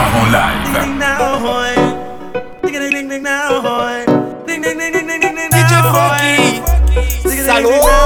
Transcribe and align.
part 0.00 0.14
en 0.14 0.30
live. 0.30 0.68
DJ 5.50 5.74
Funky, 5.92 6.62
Salud. 7.46 8.00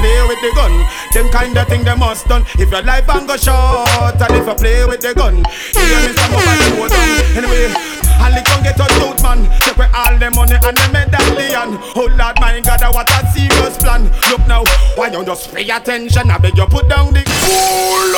play 0.00 0.22
with 0.28 0.40
the 0.40 0.50
gun. 0.54 0.87
Them 1.18 1.28
kind 1.30 1.58
of 1.58 1.66
thing 1.66 1.82
they 1.82 1.96
must 1.96 2.28
done. 2.28 2.44
If 2.54 2.70
your 2.70 2.82
life 2.82 3.08
and 3.08 3.26
go 3.26 3.36
short, 3.36 4.22
and 4.22 4.34
if 4.38 4.46
you 4.46 4.54
play 4.54 4.86
with 4.86 5.00
the 5.00 5.12
gun, 5.14 5.42
hear 5.74 5.98
me 6.06 6.14
some 6.14 6.30
over 6.30 6.54
the 6.62 6.94
down. 6.94 7.42
Anyway. 7.42 7.98
And 8.20 8.34
the 8.34 8.42
gun 8.46 8.62
get 8.62 8.78
a 8.78 8.86
youth 8.98 9.22
man 9.22 9.46
Take 9.60 9.76
away 9.76 9.88
all 9.94 10.18
the 10.18 10.30
money 10.34 10.58
and 10.58 10.76
the 10.76 10.86
medallion 10.92 11.78
Oh 11.94 12.10
Lord 12.18 12.36
my 12.40 12.60
God, 12.60 12.82
what 12.92 13.08
a 13.08 13.26
serious 13.30 13.78
plan 13.78 14.10
Look 14.28 14.44
now, 14.48 14.64
why 14.96 15.08
you 15.08 15.24
just 15.24 15.54
pay 15.54 15.68
attention 15.70 16.28
I 16.28 16.38
beg 16.38 16.58
you 16.58 16.66
put 16.66 16.88
down 16.88 17.12
the 17.14 17.22
cool 17.46 18.14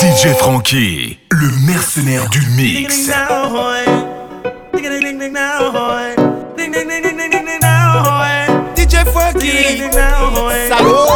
DJ 0.00 0.34
Frankie, 0.38 1.18
le 1.30 1.66
mercenaire 1.66 2.28
du 2.30 2.40
mix 2.56 3.10
DJ 8.74 9.04
Salut 10.68 11.07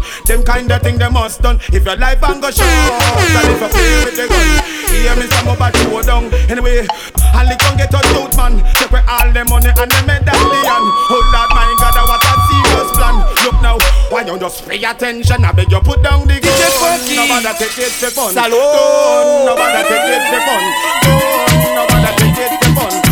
gun. 0.00 0.24
Them 0.26 0.42
kind 0.42 0.70
of 0.72 0.82
thing 0.82 0.98
they 0.98 1.08
must 1.08 1.42
done. 1.42 1.60
If 1.72 1.84
your 1.84 1.96
life 1.96 2.22
and 2.22 2.40
go 2.40 2.50
short, 2.50 2.66
and 2.66 3.48
if 3.48 3.60
you 3.60 3.68
play 3.68 4.04
with 4.04 4.16
the 4.16 4.26
gun, 4.28 4.48
hear 4.88 5.16
me 5.16 5.26
some 5.28 5.48
about 5.48 5.76
you 5.76 6.02
down. 6.02 6.32
Anyway, 6.48 6.86
and 6.88 7.46
the 7.48 7.56
gun 7.60 7.76
get 7.76 7.92
a 7.92 8.00
tooth 8.12 8.36
man. 8.36 8.64
Take 8.74 8.90
away 8.90 9.04
all 9.08 9.28
the 9.32 9.44
money 9.44 9.70
and 9.70 9.90
the 9.90 10.00
medallion. 10.06 10.84
Oh 11.12 11.22
Lord, 11.32 11.50
my 11.52 11.68
God, 11.78 11.96
what 12.08 12.24
a 12.24 12.32
serious 12.48 12.90
plan. 12.96 13.16
Look 13.44 13.58
now, 13.62 13.78
why 14.10 14.24
don't 14.24 14.40
just 14.40 14.66
pay 14.66 14.82
attention? 14.82 15.44
I 15.44 15.52
beg 15.52 15.70
you 15.70 15.80
put 15.80 16.02
down 16.02 16.26
the 16.26 16.40
gun. 16.40 16.56
Nobody 17.14 17.52
take 17.58 17.78
it 17.78 17.92
for 17.92 18.10
fun. 18.10 18.32
Salute. 18.32 19.46
Nobody 19.46 19.82
take 19.88 20.08
it 20.08 20.22
for 20.30 20.40
fun. 20.40 20.64
Nobody 21.74 22.10
take 22.16 22.52
it 22.52 22.64
for 22.64 22.90
fun. 22.90 23.09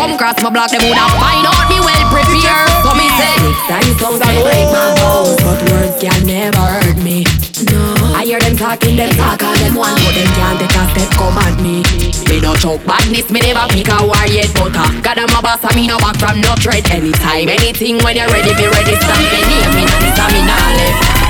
Come 0.00 0.16
cross 0.16 0.40
my 0.40 0.48
block, 0.48 0.70
them 0.72 0.80
woulda 0.80 1.04
find 1.20 1.44
out 1.44 1.68
me 1.68 1.76
well 1.76 2.04
prepared. 2.08 2.68
So 2.80 2.96
me 2.96 3.06
say, 3.20 3.36
Time 3.68 3.92
don't 4.00 4.16
break 4.16 4.66
my 4.72 4.96
bones, 4.96 5.36
but 5.44 5.60
words 5.68 5.96
can 6.00 6.24
never 6.24 6.56
hurt 6.56 6.96
me. 7.04 7.28
No, 7.68 7.80
I 8.16 8.24
hear 8.24 8.40
them 8.40 8.56
talking, 8.56 8.96
them 8.96 9.12
talk 9.20 9.42
and 9.44 9.60
them 9.60 9.74
want, 9.76 10.00
but 10.00 10.16
them 10.16 10.30
can't 10.32 10.56
take 10.56 10.72
a 10.72 10.84
step 10.96 11.10
come 11.20 11.36
at 11.36 11.60
me. 11.60 11.84
Me 12.32 12.40
no 12.40 12.56
choke 12.56 12.80
badness, 12.88 13.28
me 13.28 13.40
never 13.44 13.68
pick 13.68 13.92
a 13.92 14.00
war 14.00 14.24
yet, 14.24 14.48
but 14.56 14.72
uh, 14.72 14.88
God 15.04 15.20
I'm 15.20 15.36
a 15.36 15.40
boss, 15.44 15.60
and 15.68 15.76
me 15.76 15.84
no 15.86 15.98
back 16.00 16.16
from 16.16 16.40
no 16.40 16.56
threat. 16.56 16.88
Anytime, 16.88 17.52
anything, 17.52 18.00
when 18.00 18.16
you're 18.16 18.32
ready, 18.32 18.56
be 18.56 18.64
ready, 18.72 18.96
stand 18.96 19.24
me 19.28 19.40
near 19.52 19.68
me, 19.76 19.84
and 19.84 20.00
this 20.00 20.16
me 20.32 20.40
nah 20.48 20.80
left 20.80 21.20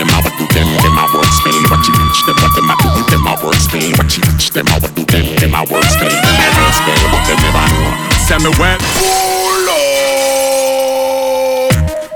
them 0.00 0.06
how 0.06 0.22
I 0.22 0.30
do 0.38 0.46
them, 0.54 0.69
them 1.40 1.56
I 1.56 1.64
work 1.64 1.64
spell. 1.64 1.70
What 1.70 1.86
you 1.88 1.94
teach 1.94 2.24
them, 2.26 2.36
what 2.36 2.52
them 2.54 2.70
I 2.70 2.74
do, 2.80 2.88
them 3.10 3.26
I 3.26 3.34
work. 3.40 3.56
What 3.96 4.16
you 4.16 4.22
teach 4.22 4.50
them 4.50 4.66
I 4.68 4.78
do 4.78 5.04
them, 5.04 5.24
them 5.36 5.54
I 5.54 5.64
work 5.66 5.84
spell. 5.84 6.08
Them 6.08 6.36
I 6.36 6.52
but 7.10 7.22
them 7.26 7.38
never 7.40 7.66
know. 7.72 7.90
Send 8.28 8.44
me 8.44 8.50
wet. 8.60 8.80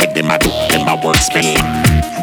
What 0.00 0.14
them 0.14 0.30
I 0.30 0.36
do, 0.38 0.50
them 0.68 0.88
I 0.88 0.94
work 1.00 1.16
spell. 1.16 1.44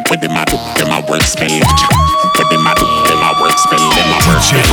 What 0.09 0.21
them 0.21 0.37
I 0.37 0.45
do, 0.45 0.57
them 0.77 0.91
I 0.91 1.01
work 1.09 1.21
spell. 1.25 1.49
What 1.49 2.47
them 2.49 2.67
I 2.67 2.73
do, 2.77 2.85
them 3.09 3.21
I 3.21 3.31
work 3.41 3.57
spell. 3.57 3.81
Them 3.81 4.09
I 4.11 4.19
work 4.29 4.41
spell. 4.45 4.69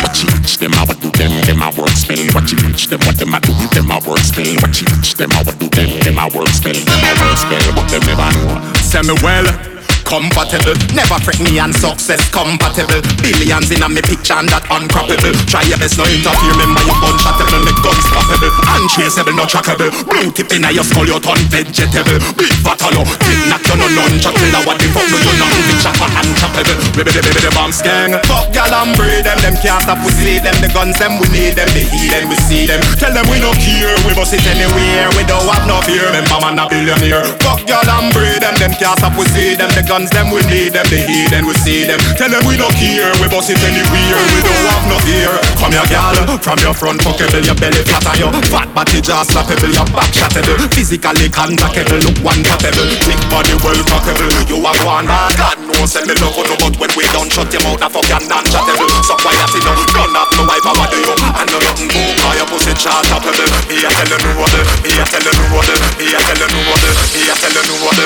What 0.00 0.16
you 0.22 0.28
teach 0.40 0.58
them 0.58 0.72
I 0.74 0.84
do 0.86 1.10
them, 1.12 1.32
them 1.44 1.62
I 1.62 1.70
work 1.76 1.92
spell. 1.92 2.24
What 2.32 2.50
you 2.50 2.58
teach 2.58 2.88
them, 2.88 3.00
what 3.04 3.16
them 3.18 3.34
I 3.34 3.40
do, 3.40 3.52
them 3.74 3.90
I 3.90 4.00
work 4.06 4.24
spell. 4.24 4.54
What 4.64 4.80
you 4.80 4.86
teach 4.88 5.14
them 5.14 5.30
I 5.32 5.44
do 5.44 5.68
them, 5.68 5.90
them 6.00 6.18
I 6.18 6.28
work 6.32 6.48
spell. 6.48 6.72
Them 6.72 7.00
I 7.04 7.12
work 7.20 7.36
spell, 7.36 7.66
but 7.74 7.86
them 7.90 8.02
never 8.08 8.30
know. 8.32 8.72
Send 8.80 9.08
me 9.08 9.14
well 9.22 9.79
compatible. 10.10 10.74
Never 10.90 11.22
fret 11.22 11.38
me 11.38 11.62
and 11.62 11.70
success 11.70 12.18
compatible. 12.34 12.98
Billions 13.22 13.70
in 13.70 13.80
a 13.80 13.88
me 13.88 14.02
picture 14.02 14.34
and 14.34 14.50
that 14.50 14.66
uncroppable. 14.66 15.32
Try 15.46 15.62
your 15.70 15.78
best, 15.78 15.94
no 15.94 16.04
interfere. 16.10 16.50
Remember 16.58 16.82
your 16.82 16.98
gun 16.98 17.14
shottable, 17.22 17.62
the 17.62 17.72
gun's 17.78 18.04
stoppable. 18.10 18.50
Untraceable, 18.74 19.38
no 19.38 19.46
trackable. 19.46 19.94
Blue 20.10 20.34
tip 20.34 20.50
in 20.50 20.66
your 20.74 20.82
skull, 20.82 21.06
you 21.06 21.22
turn 21.22 21.38
vegetable. 21.46 22.18
Big 22.34 22.50
fat 22.66 22.82
hollow, 22.82 23.06
big 23.22 23.40
knock 23.46 23.62
you 23.70 23.78
no 23.78 23.86
nunchuckle. 23.86 24.50
What 24.66 24.82
the 24.82 24.90
fuck 24.90 25.06
do 25.06 25.16
you 25.16 25.34
know? 25.38 25.48
Big 25.70 25.78
chopper 25.78 26.10
and. 26.18 26.40
Baby, 26.40 26.72
baby, 26.96 27.20
baby, 27.20 27.40
the 27.44 27.52
bombs 27.52 27.84
gang. 27.84 28.16
Fuck 28.24 28.48
y'all 28.56 28.72
and 28.72 28.96
breed 28.96 29.28
them, 29.28 29.36
them 29.44 29.60
can't 29.60 29.84
stop 29.84 30.00
we 30.00 30.08
see 30.16 30.40
them. 30.40 30.56
The 30.64 30.72
guns 30.72 30.96
them 30.96 31.20
we 31.20 31.28
need 31.28 31.52
them, 31.52 31.68
the 31.76 31.84
heat 31.84 32.08
them 32.08 32.32
we 32.32 32.36
see 32.48 32.64
them. 32.64 32.80
Tell 32.96 33.12
them 33.12 33.28
we 33.28 33.44
no 33.44 33.52
care, 33.60 33.92
we 34.08 34.16
bust 34.16 34.32
it 34.32 34.40
anywhere. 34.48 35.12
We 35.20 35.28
don't 35.28 35.44
have 35.52 35.68
no 35.68 35.84
fear. 35.84 36.08
Remember 36.08 36.40
man 36.40 36.56
a 36.56 36.64
billionaire. 36.64 37.28
Fuck 37.44 37.68
y'all 37.68 37.84
and 37.84 38.08
breed 38.16 38.40
them, 38.40 38.56
them 38.56 38.72
can't 38.72 38.96
stop 38.96 39.12
we 39.20 39.28
see 39.36 39.52
them. 39.52 39.68
The 39.76 39.84
guns 39.84 39.99
guns, 40.00 40.10
them 40.10 40.32
we 40.32 40.40
need 40.48 40.72
them, 40.72 40.86
they 40.88 41.04
hear 41.04 41.28
them, 41.28 41.44
we 41.44 41.54
see 41.60 41.84
them. 41.84 42.00
Tell 42.16 42.32
them 42.32 42.40
we 42.48 42.56
no 42.56 42.68
care, 42.80 43.12
we 43.20 43.28
bust 43.28 43.52
it 43.52 43.60
anywhere, 43.60 44.16
we 44.32 44.40
don't 44.40 44.64
have 44.72 44.84
no 44.88 44.96
fear. 45.04 45.28
Come 45.60 45.72
here, 45.76 45.84
girl, 45.92 46.38
from 46.40 46.58
your 46.64 46.72
front 46.72 47.00
pocketable, 47.04 47.44
your 47.44 47.56
belly 47.60 47.84
flat 47.84 48.06
on 48.08 48.16
your 48.16 48.32
fat 48.48 48.68
body 48.72 49.00
just 49.04 49.30
slappable, 49.36 49.68
your 49.68 49.84
back 49.92 50.08
shattable, 50.12 50.56
physically 50.72 51.28
contactable, 51.28 52.00
look 52.00 52.16
one 52.24 52.40
tappable, 52.40 52.88
thick 53.04 53.20
body 53.28 53.52
well 53.60 53.80
cockable. 53.84 54.32
You 54.48 54.64
are 54.64 54.76
one 54.88 55.06
man, 55.06 55.32
God 55.36 55.58
knows, 55.68 55.92
send 55.92 56.08
me 56.08 56.16
love 56.16 56.36
no 56.36 56.56
but 56.56 56.74
when 56.80 56.90
we 56.96 57.04
done 57.12 57.28
shut 57.28 57.52
your 57.52 57.62
mouth, 57.68 57.82
I 57.84 57.88
fuck 57.92 58.08
you 58.08 58.20
non-chattable. 58.24 58.88
So 59.04 59.14
quiet, 59.20 59.52
you 59.52 59.60
know, 59.64 59.76
none 59.92 60.16
of 60.16 60.28
no 60.32 60.42
wife, 60.48 60.64
I 60.64 60.72
want 60.80 60.92
you, 60.96 61.12
and 61.12 61.48
no 61.52 61.58
nothing 61.60 61.90
more, 61.92 62.12
cause 62.24 62.36
your 62.40 62.48
pussy 62.48 62.72
chart 62.80 63.04
tappable. 63.04 63.48
Me 63.68 63.84
a 63.84 63.90
tell 63.92 64.08
you 64.08 64.32
what, 64.40 64.48
you 64.48 64.64
what, 64.64 64.80
me 64.80 64.92
a 64.96 65.04
tell 65.04 65.24
you 65.28 65.44
what, 65.52 65.68
me 66.00 66.08
a 66.08 66.20
tell 66.24 66.40
you 66.40 66.60
what, 66.64 66.84
me 67.12 67.20
a 67.28 67.34
tell 67.36 67.52
you 67.52 67.76
what. 67.84 67.98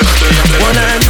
One 0.59 0.75
hand, 0.75 1.03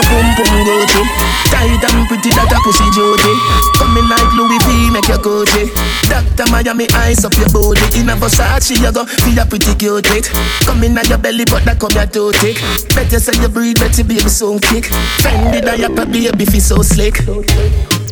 your 0.00 0.08
pum 0.08 0.28
pum 0.36 0.64
go 0.64 0.74
through. 0.88 1.08
Tight 1.52 1.84
and 1.84 2.08
pretty 2.08 2.30
that 2.32 2.52
a 2.52 2.58
pussy 2.64 2.86
jody. 2.96 3.32
Coming 3.76 4.08
like 4.08 4.30
Louis 4.36 4.60
V, 4.64 4.90
make 4.90 5.08
your 5.08 5.20
cozy. 5.20 5.68
Doctor 6.08 6.48
Miami 6.50 6.88
eyes 6.94 7.24
up 7.24 7.36
your 7.36 7.48
body. 7.50 7.82
In 7.98 8.08
a 8.08 8.16
Versace, 8.16 8.76
you 8.80 8.92
go 8.92 9.04
feel 9.04 9.38
a 9.38 9.44
pretty 9.44 9.74
cute 9.76 10.08
it. 10.16 10.26
Coming 10.64 10.96
at 10.96 11.08
your 11.08 11.18
belly, 11.18 11.44
but 11.44 11.64
that 11.64 11.78
come 11.78 11.92
your 11.92 12.06
too 12.06 12.32
thick. 12.40 12.56
Better 12.94 13.20
say 13.20 13.36
you 13.40 13.48
breathe, 13.48 13.78
better 13.78 14.04
baby 14.04 14.30
so 14.30 14.58
kick. 14.58 14.88
Fendi 15.20 15.60
diaper, 15.60 16.06
baby 16.06 16.44
feel 16.46 16.60
so 16.60 16.82
slick. 16.82 17.20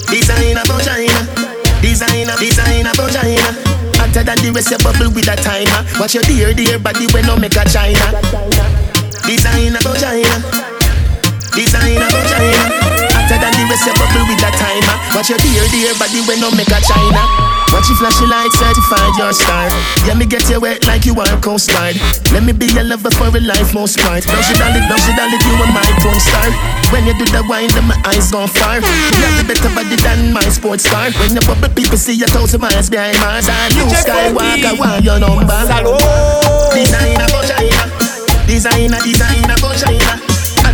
Designer 0.08 0.64
vagina, 0.64 1.20
designer, 1.81 2.37
designer 2.37 2.93
vagina. 2.96 3.50
Hotter 3.99 4.23
than 4.23 4.38
the 4.40 4.50
rest, 4.55 4.70
you 4.70 4.79
bubble 4.79 5.12
with 5.12 5.29
a 5.29 5.37
timer. 5.37 5.85
Watch 6.00 6.14
your 6.14 6.25
dear, 6.25 6.55
dear 6.55 6.79
body 6.79 7.06
when 7.12 7.26
no 7.26 7.37
make 7.37 7.56
a 7.56 7.64
china. 7.69 8.20
Designer 9.26 9.81
vagina. 9.85 10.77
Designer 11.58 12.06
vagina 12.14 12.70
Hotter 13.19 13.38
than 13.43 13.50
the 13.58 13.66
rest 13.66 13.90
of 13.90 13.99
bubble 13.99 14.31
with 14.31 14.46
a 14.46 14.50
timer 14.55 14.96
Watch 15.10 15.26
your 15.26 15.43
dear, 15.43 15.66
dear 15.75 15.90
body 15.99 16.22
when 16.31 16.38
no 16.38 16.55
make 16.55 16.70
a 16.70 16.78
china 16.87 17.19
Watch 17.75 17.90
your 17.90 17.99
flashy 17.99 18.25
light, 18.31 18.49
certified 18.56 19.12
your 19.20 19.32
star. 19.34 19.69
Yeah, 20.06 20.14
me 20.14 20.25
get 20.25 20.49
you 20.49 20.58
wet 20.58 20.87
like 20.88 21.05
you 21.05 21.12
are 21.20 21.28
a 21.28 21.37
coast 21.37 21.69
guard. 21.69 22.00
Let 22.32 22.43
me 22.43 22.56
be 22.56 22.64
your 22.72 22.82
lover 22.82 23.10
for 23.10 23.28
a 23.28 23.40
life 23.44 23.75
most 23.75 24.00
part. 24.00 24.25
Don't 24.25 24.46
you 24.49 24.56
darling, 24.56 24.88
don't 24.88 25.05
you 25.05 25.12
darling, 25.12 25.43
you 25.44 25.52
are 25.60 25.72
my 25.76 25.84
porn 26.00 26.16
star. 26.16 26.49
When 26.88 27.05
you 27.05 27.12
do 27.20 27.28
the 27.28 27.44
wine, 27.44 27.69
then 27.76 27.84
my 27.84 28.00
eyes 28.08 28.32
gone 28.32 28.49
far. 28.49 28.81
You 28.81 29.20
have 29.20 29.37
the 29.37 29.44
better 29.52 29.69
body 29.76 30.00
than 30.00 30.32
my 30.32 30.49
sports 30.49 30.88
car. 30.88 31.12
When 31.20 31.37
you 31.37 31.44
bubble, 31.44 31.69
people 31.76 31.99
see 31.99 32.14
you 32.16 32.26
thousand 32.26 32.62
miles 32.62 32.88
behind 32.88 33.20
Mars. 33.20 33.44
I 33.44 33.69
you 33.76 33.84
Skywalker, 33.93 34.78
want 34.81 35.04
your 35.04 35.20
number. 35.20 35.61
Designer 36.72 37.28
for 37.28 37.44
China. 37.44 37.84
Designer, 38.49 39.00
designer 39.04 39.56
for 39.61 39.76
China. 39.76 40.27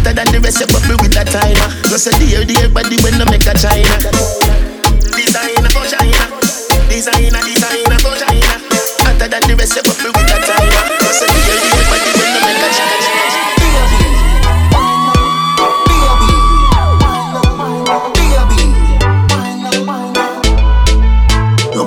Hotter 0.04 0.20
than 0.20 0.36
the 0.36 0.40
rest, 0.44 0.60
you 0.60 0.68
bubble 0.68 1.00
with 1.00 1.16
that 1.16 1.32
timer. 1.32 1.64
Just 1.88 2.04
a 2.04 2.12
dear, 2.20 2.44
dear 2.44 2.68
body 2.68 3.00
when 3.00 3.16
you 3.16 3.24
make 3.24 3.48
a 3.48 3.56
China. 3.56 3.88
Designer 5.00 5.72
for 5.72 5.80
China. 5.88 6.28
Designer, 6.92 7.40
designer 7.40 7.96
for 8.04 8.12
China. 8.12 8.52
Hotter 9.00 9.32
than 9.32 9.40
the 9.48 9.56
rest, 9.56 9.72
you 9.72 9.80
bubble 9.80 10.12
with 10.12 10.28
that 10.28 10.44
timer. 10.44 10.84
Just 11.00 11.24
a 11.24 11.26
dear, 11.32 11.56
dear 11.56 11.88
body 11.88 12.12
when 12.20 12.36
you 12.36 12.42
make 12.44 12.60
a 12.60 12.68
China. 12.68 13.00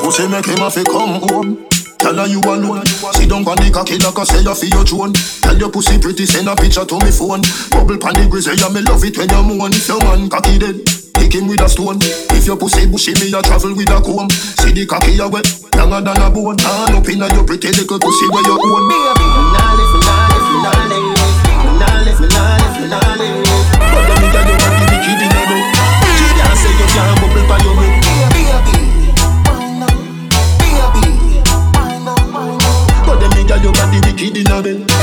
Pussy 0.02 0.26
make 0.30 0.46
him 0.46 0.58
have 0.58 0.74
to 0.74 0.84
come 0.86 1.22
home. 1.22 1.68
Tell 2.08 2.24
her 2.24 2.28
you 2.32 2.40
alone. 2.40 2.88
Sit 3.20 3.28
down 3.28 3.44
on 3.44 3.60
the 3.60 3.68
cocky 3.68 4.00
like 4.00 4.16
I 4.16 4.24
say 4.24 4.40
you 4.40 4.56
feel 4.56 4.80
your 4.80 4.88
drone. 4.88 5.12
Tell 5.44 5.60
your 5.60 5.68
pussy 5.68 6.00
pretty, 6.00 6.24
send 6.24 6.48
a 6.48 6.56
picture 6.56 6.88
to 6.88 6.96
me 7.04 7.12
phone. 7.12 7.44
Bubble 7.68 8.00
pan 8.00 8.16
the 8.16 8.32
grizzly, 8.32 8.56
yeah 8.56 8.72
me 8.72 8.80
love 8.88 9.04
it 9.04 9.20
when 9.20 9.28
you 9.28 9.44
moan. 9.44 9.76
If 9.76 9.92
your 9.92 10.00
man 10.08 10.32
cocky 10.32 10.56
dead, 10.56 10.88
hit 11.20 11.36
him 11.36 11.52
with 11.52 11.60
a 11.60 11.68
stone. 11.68 12.00
If 12.32 12.48
your 12.48 12.56
pussy 12.56 12.88
bushy, 12.88 13.12
me 13.20 13.28
a 13.36 13.44
travel 13.44 13.76
with 13.76 13.92
a 13.92 14.00
comb. 14.00 14.32
See 14.32 14.72
the 14.72 14.88
cocky 14.88 15.20
you 15.20 15.28
wet, 15.28 15.52
longer 15.76 16.00
than 16.00 16.24
a 16.24 16.32
bone. 16.32 16.56
Hand 16.64 16.96
up 16.96 17.12
inna 17.12 17.28
your 17.36 17.44
pretty 17.44 17.76
little 17.76 18.00
pussy 18.00 18.28
where 18.32 18.40
you 18.40 18.56
own. 18.56 18.88
But 18.88 19.20
the 24.08 24.16
nigga 24.16 24.42
you 24.48 24.56
want 24.56 24.80
the 24.80 24.96
inna 25.12 25.42
do. 25.44 25.60
She 26.16 26.28
can't 26.40 26.56
say 26.56 26.72
you 26.72 26.88
can't 26.88 27.20
bubble 27.20 27.44
by 27.52 27.60
your 27.68 27.76
way. 27.76 27.97
But 33.48 33.62
them 33.62 33.64
nigga 33.64 33.64
you 33.64 33.72
got 33.72 33.92
the 33.92 34.00
wicked 34.04 34.38
in 34.38 34.52
a 34.52 34.62
bed 34.62 34.97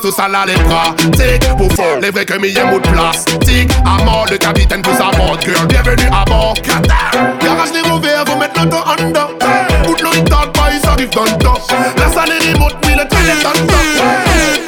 tout 0.00 0.12
ça 0.12 0.28
là, 0.28 0.44
les 0.46 0.54
bras. 0.54 0.94
Tic, 1.12 1.56
pour 1.56 1.72
fond, 1.72 1.98
les 2.00 2.10
vrais 2.10 2.24
que 2.24 2.34
m'y 2.34 2.52
mot 2.70 2.78
de 2.78 2.88
place. 2.88 3.24
Tic, 3.40 3.70
à 3.84 4.02
mort, 4.04 4.26
le 4.30 4.36
capitaine 4.36 4.82
pousse 4.82 5.00
à 5.00 5.16
bord, 5.16 5.38
girl. 5.40 5.66
Bienvenue 5.66 6.08
à 6.12 6.24
bord. 6.24 6.54
Qatar. 6.54 7.10
Garage 7.40 7.72
des 7.72 7.88
mauvais, 7.88 8.10
faut 8.26 8.36
mettre 8.36 8.60
l'auto 8.60 8.76
en 8.76 9.10
dos. 9.10 9.38
Bout 9.84 9.96
de 9.96 10.02
l'eau, 10.02 10.10
il 10.14 10.24
tente 10.24 10.52
pas, 10.52 10.70
ils 10.72 10.88
arrivent 10.88 11.10
dans 11.10 11.24
le 11.24 11.36
dos. 11.38 11.58
La 11.96 12.12
salle 12.12 12.30
est 12.30 12.52
remote, 12.52 12.76
oui, 12.84 12.92
le 12.92 13.08
train 13.08 13.20
est 13.20 13.42
dos. 13.42 13.74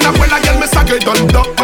La 0.03 0.11
poêle, 0.11 0.31
la 0.31 0.41
gueule, 0.41 0.57
mais 0.61 0.67
ça 0.67 0.83
gueule 0.85 1.05
dans 1.05 1.13
le 1.13 1.33
dos. 1.33 1.60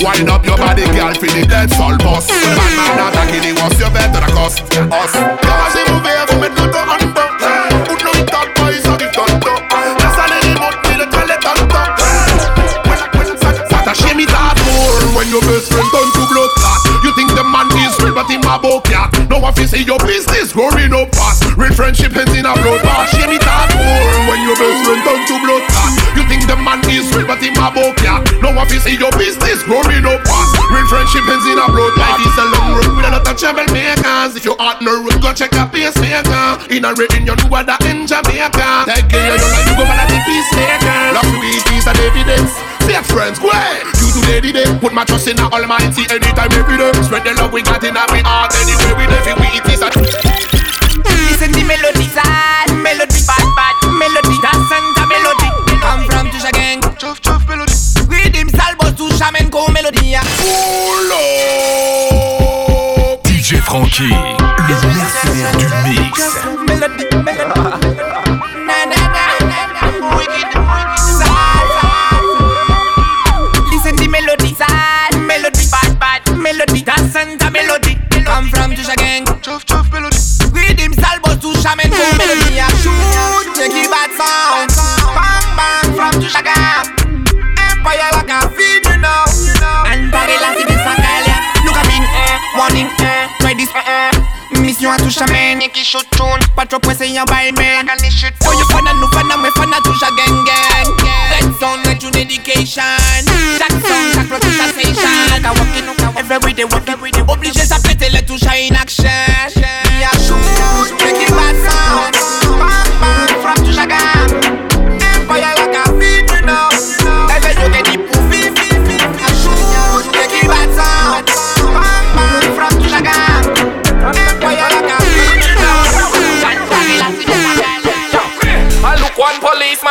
Wind 0.00 0.28
up 0.28 0.44
your 0.44 0.58
body, 0.58 0.84
girl, 0.92 1.14
feel 1.14 1.32
the 1.32 1.46
dead 1.48 1.70
soul. 1.72 1.96
The 1.96 2.04
bad 2.04 2.72
man 2.76 3.00
attacking 3.08 3.40
the 3.40 3.52
was 3.56 3.80
your 3.80 3.90
better 3.90 4.20
cost. 4.36 4.60
Us. 4.92 5.12
Garage 5.16 5.76
est 5.76 5.88
mauvais, 5.90 6.20
vous 6.28 6.38
mettez 6.38 6.60
l'auto 6.60 6.78
en 6.84 6.96
dedans. 7.00 7.32
Bout 7.88 7.96
de 7.96 8.04
l'eau, 8.04 8.12
il 8.14 8.24
tente 8.28 8.52
pas, 8.54 8.68
ils 8.76 8.84
arrivent 8.86 9.16
dans 9.16 9.24
le 9.24 9.40
dos. 9.40 9.56
La 9.72 10.10
salle 10.12 10.36
est 10.36 10.52
remote, 10.52 10.76
puis 10.84 10.96
le 11.00 11.08
train 11.08 11.24
est 11.24 11.40
dans 11.40 11.56
le 11.56 11.64
dos. 11.64 11.88
S'attacher 13.70 14.14
mis 14.14 14.28
à 14.28 14.52
tour 14.52 15.16
when 15.16 15.28
your 15.30 15.40
best 15.48 15.72
friend 15.72 15.88
turn 15.90 16.08
to 16.12 16.22
blood. 16.28 16.50
You 17.02 17.12
think 17.16 17.32
the 17.32 17.44
man 17.44 17.66
is 17.80 17.96
real, 18.04 18.12
but 18.12 18.28
him 18.28 18.44
a 18.44 18.60
cat. 18.84 19.08
No 19.30 19.38
one 19.38 19.54
fi 19.54 19.64
see 19.64 19.82
your 19.82 19.98
business 20.04 20.52
growing 20.52 20.92
up 20.92 21.08
fast. 21.16 21.44
Real 21.56 21.72
friendship 21.72 22.14
ends 22.16 22.36
in 22.36 22.44
a 22.44 22.52
blood 22.52 22.82
bath. 22.84 23.16
Shame 23.16 23.32
it 23.32 23.46
at 23.46 23.72
all 23.72 24.28
when 24.28 24.44
your 24.44 24.56
best 24.60 24.84
friend 24.84 25.00
turn 25.08 25.24
to 25.24 25.36
blood. 25.40 25.64
You 26.16 26.22
think 26.28 26.44
the 26.46 26.56
man 26.56 26.84
is 26.90 27.08
real, 27.16 27.26
but 27.26 27.40
him 27.40 27.56
a 27.56 27.72
cat. 27.72 27.95
Fi 28.68 28.78
see 28.82 28.96
your 28.98 29.12
business 29.14 29.62
growing 29.64 30.04
up 30.04 30.20
fast. 30.26 30.56
Real 30.70 30.86
friendship 30.90 31.24
ends 31.26 31.46
in 31.46 31.58
a 31.58 31.66
blood. 31.70 31.94
Life 31.96 32.22
is 32.26 32.36
a 32.36 32.46
long 32.50 32.68
road 32.76 32.92
with 32.98 33.06
a 33.06 33.10
lot 33.14 33.26
of 33.26 33.36
troublemakers. 33.38 34.36
If 34.36 34.44
your 34.44 34.58
heart 34.58 34.82
no 34.82 35.02
road, 35.02 35.22
go 35.22 35.32
check 35.32 35.54
a 35.54 35.66
pacemaker. 35.66 36.58
In 36.74 36.84
a 36.84 36.92
rain, 36.94 37.24
you 37.24 37.34
know 37.34 37.48
what 37.48 37.70
in 37.86 38.06
Jamaica. 38.06 38.86
Take 38.90 39.08
care 39.08 39.34
of 39.34 39.40
your 39.40 39.50
life, 39.50 39.66
you 39.70 39.74
go 39.78 39.84
for 39.86 39.96
the 39.96 40.18
peacemaker. 40.26 40.98
Love 41.14 41.30
to 41.30 41.38
eat 41.46 41.66
is 41.76 41.86
an 41.86 41.96
evidence. 42.02 42.52
Fake 42.86 43.06
friends, 43.06 43.38
go 43.38 43.50
ahead. 43.50 43.86
You 43.98 44.08
today, 44.14 44.40
the 44.40 44.50
day. 44.52 44.78
Put 44.78 44.92
my 44.94 45.04
trust 45.04 45.28
in 45.28 45.36
the 45.36 45.46
Almighty 45.46 46.06
anytime, 46.10 46.52
every 46.52 46.76
day. 46.78 46.92
Spread 47.02 47.24
the 47.24 47.34
love 47.34 47.52
we 47.52 47.62
got 47.62 47.82
in 47.82 47.96
our 47.96 48.06
heart 48.22 48.54
anyway. 48.62 48.94
We 48.98 49.06
live 49.06 49.26
it, 49.26 49.36
we 49.38 49.46
it 49.58 49.66
is 49.70 49.82
a. 49.82 50.55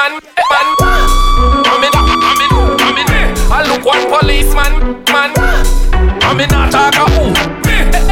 man, 0.10 0.22
man. 0.52 0.68
Coming 1.66 1.94
up, 1.96 2.06
coming, 2.06 2.50
coming. 2.50 2.78
I'm 2.82 2.98
in. 2.98 3.08
I 3.52 3.64
look 3.68 3.86
one 3.86 4.06
policeman, 4.10 5.04
man. 5.12 5.32
I'm 6.22 6.40
in 6.40 6.50
a 6.54 6.70
talker, 6.70 7.06
ooh. 7.18 7.34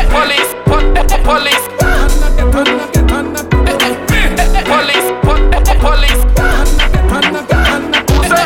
Police, 0.09 0.53
po- 0.65 0.93
police. 1.23 1.65
Police, 4.65 5.09
po- 5.21 5.49
police. 5.79 6.23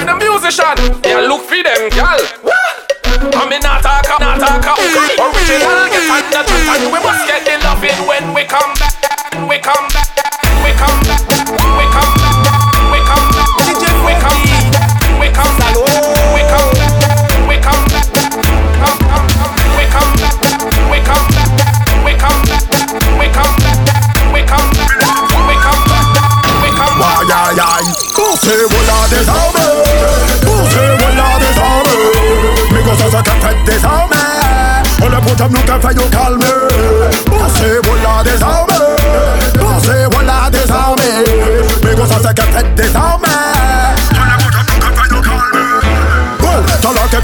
The 0.08 0.16
musician, 0.20 0.78
yeah, 1.04 1.20
look 1.28 1.44
for 1.48 1.62
them, 1.64 1.90
girl. 1.96 2.22
I'm 3.36 3.52
in 3.52 3.64
a 3.64 3.74
talker, 3.82 4.18
not 4.20 4.40
talker, 4.40 4.76
original. 4.80 5.88
Get 5.92 6.10
under 6.12 6.44
the 6.44 7.07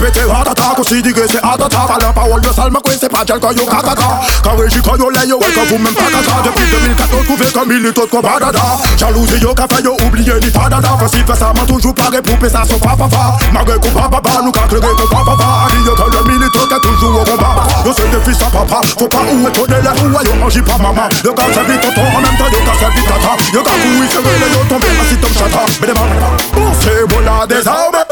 Pété 0.04 0.20
heart 0.20 0.50
attack 0.50 0.78
Aussi 0.80 1.02
dit 1.02 1.14
c'est 1.16 1.42
heart 1.42 1.62
attack. 1.62 2.02
La 2.02 2.12
parole 2.12 2.42
de 2.42 2.50
Salma 2.50 2.80
Queen 2.84 2.98
c'est 3.00 3.08
pas 3.08 3.24
quand 3.24 3.52
yo 3.52 3.64
kakaka 3.64 4.20
Quand 4.44 4.58
régi 4.58 4.82
quand 4.84 4.98
yo 4.98 5.10
lay 5.10 5.28
yo 5.30 5.40
ouais 5.40 5.48
quand 5.56 5.64
vous 5.64 5.78
même 5.78 5.94
pas 5.94 6.12
kaka 6.12 6.44
Depuis 6.44 6.66
2004 6.68 7.10
on 7.14 7.60
comme 7.60 7.72
il 7.72 7.86
est 7.86 7.94
tout 7.94 8.06
comme 8.12 8.22
badada 8.22 8.60
Jalousie 8.98 9.40
yo 9.40 9.56
fait 9.56 9.82
yo 9.82 9.96
oublier 10.06 10.34
ni 10.42 10.50
fadada 10.52 10.90
si 11.08 11.20
fait 11.20 11.40
ça 11.40 11.54
m'a 11.56 11.64
toujours 11.66 11.96
paré 11.96 12.22
poupée 12.22 12.50
ça 12.50 12.64
son 12.70 12.78
papa 12.80 13.08
Malgré 13.54 13.80
qu'on 13.80 13.92
papa 13.92 14.42
nous 14.44 14.52
créé 14.52 14.82
qu'on 14.82 15.08
papa 15.08 15.72
Dit 15.72 15.88
yo 15.88 15.96
que 15.96 16.12
le 16.12 16.24
militaire 16.28 16.68
qui 16.68 17.00
toujours 17.00 17.22
au 17.22 17.24
combat 17.24 17.64
Yo 17.86 17.94
c'est 17.96 18.12
des 18.12 18.20
fils 18.26 18.42
à 18.44 18.52
papa 18.52 18.82
Faut 19.00 19.08
pas 19.08 19.24
où 19.32 19.48
étonner 19.48 19.80
les 19.82 20.02
roues 20.02 20.20
Yo 20.26 20.36
mange 20.36 20.62
pas 20.64 20.78
maman 20.80 21.08
Yo 21.24 21.32
qu'a 21.34 21.48
servi 21.54 21.80
tonton 21.80 22.02
en 22.02 22.20
même 22.20 22.36
temps 22.36 22.52
yo 22.52 22.60
qu'a 22.60 22.76
servi 22.78 23.02
tata 23.08 23.40
Yo 23.54 23.64
qu'a 23.64 23.72
couru 23.72 24.04
c'est 24.12 24.20
vrai 24.20 24.52
yo 24.52 24.60
tombé 24.68 24.88
assis 25.00 25.16
comme 25.16 25.32
chata 25.32 25.64
Mais 25.80 25.88
des 25.88 25.94
mamans 25.94 26.36
Poussez 26.52 27.08
voilà 27.08 27.48
des 27.48 27.66
armes 27.66 28.03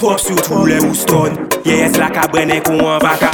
Ça 0.00 0.06
pop 0.06 0.18
sur 0.18 0.36
tous 0.36 0.64
les 0.64 0.78
Houston 0.78 1.32
Yes 1.66 1.98
la 1.98 2.08
ka 2.08 2.26
brene 2.32 2.62
kon 2.64 2.78
an 2.88 2.98
vaka 3.02 3.30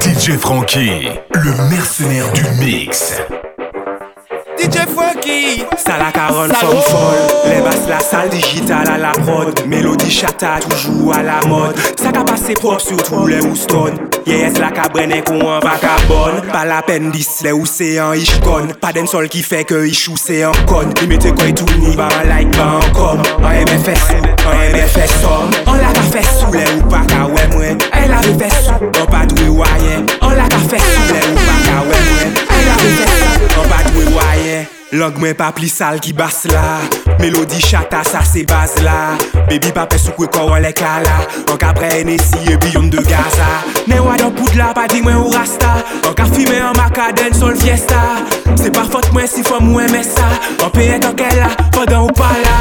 DJ 0.00 0.38
Frankie, 0.38 1.10
le 1.34 1.70
mercenaire 1.70 2.32
du 2.32 2.44
mix. 2.64 3.12
DJ 4.56 4.86
Funky. 4.94 5.64
Salaka 5.76 6.28
run 6.28 6.48
from 6.48 6.80
fall 6.80 7.50
Les 7.50 7.60
basses 7.60 7.88
la 7.88 8.00
salle 8.00 8.30
digitale 8.30 8.88
à 8.88 8.96
la 8.96 9.12
mode 9.26 9.66
Mélodie 9.66 10.10
chata 10.10 10.60
toujours 10.60 11.14
à 11.14 11.22
la 11.22 11.44
mode. 11.46 11.76
Ça 12.00 12.10
ka 12.10 12.24
passe 12.24 12.54
pop 12.58 12.80
sur 12.80 12.96
tous 13.02 13.26
les 13.26 13.40
Houston 13.40 13.92
Yes 14.26 14.56
la 14.56 14.70
ka 14.72 14.86
brene 14.88 15.18
kou 15.26 15.48
an 15.52 15.60
vakabon 15.60 16.38
Pa 16.48 16.62
la 16.64 16.78
pen 16.86 17.10
dis 17.12 17.28
le 17.44 17.52
ou 17.52 17.66
se 17.68 17.90
an 18.00 18.14
ish 18.16 18.38
kon 18.44 18.70
Pa 18.80 18.92
den 18.96 19.08
sol 19.10 19.28
ki 19.32 19.42
fe 19.44 19.60
ke 19.68 19.82
ish 19.90 20.08
ou 20.08 20.16
se 20.20 20.38
an 20.48 20.56
kon 20.70 20.94
Li 21.02 21.08
mette 21.10 21.32
koy 21.36 21.52
tou 21.52 21.68
ni 21.82 21.92
ba 21.98 22.08
an 22.22 22.30
like 22.30 22.56
ba 22.56 22.70
an 22.78 22.88
kom 22.96 23.20
An 23.44 23.60
eme 23.60 23.76
fes, 23.84 24.06
an 24.16 24.62
eme 24.62 24.86
fes 24.94 25.12
som 25.20 25.52
An 25.68 25.80
la 25.82 25.92
pa 25.92 26.06
fes 26.14 26.30
sou 26.38 26.56
le 26.56 26.64
ou 26.78 26.88
pa 26.88 27.04
ka 27.10 27.26
we 27.34 27.44
mwen 27.52 27.84
E 27.92 28.04
la 28.08 28.22
ve 28.24 28.36
fes 28.40 28.62
sou, 28.64 28.88
an 28.88 29.12
pa 29.12 29.26
dwe 29.34 29.50
wayen 29.60 30.08
Lang 34.94 35.16
mwen 35.18 35.34
pa 35.34 35.48
pli 35.50 35.66
sal 35.66 35.96
ki 35.98 36.12
bas 36.14 36.44
la 36.52 36.78
Melodi 37.18 37.58
chata 37.58 38.04
sa 38.06 38.20
se 38.22 38.44
baz 38.46 38.76
la 38.84 39.16
Baby 39.48 39.72
pa 39.74 39.88
pe 39.90 39.98
soukwe 39.98 40.28
koron 40.30 40.62
lek 40.62 40.78
la 40.84 41.00
la 41.02 41.16
An 41.50 41.58
ka 41.58 41.72
pre 41.74 41.88
enesi 41.98 42.38
e 42.46 42.54
biyon 42.62 42.86
de 42.92 43.02
Gaza 43.02 43.48
Ne 43.90 43.98
wadan 43.98 44.30
poud 44.36 44.54
la 44.54 44.70
pa 44.76 44.86
di 44.86 45.00
mwen 45.02 45.18
ou 45.18 45.32
rasta 45.34 45.72
An 46.06 46.14
ka 46.14 46.28
fime 46.30 46.60
an 46.62 46.78
makaden 46.78 47.34
sol 47.34 47.58
fiesta 47.58 48.04
Se 48.60 48.70
pa 48.70 48.84
fote 48.86 49.10
mwen 49.16 49.26
si 49.26 49.42
fwa 49.42 49.58
mwen 49.64 49.90
mesa 49.90 50.28
An 50.62 50.70
pe 50.70 50.84
peye 50.84 51.00
tanke 51.02 51.26
la, 51.40 51.50
fodan 51.74 52.06
ou 52.06 52.14
pa 52.14 52.30
la 52.44 52.54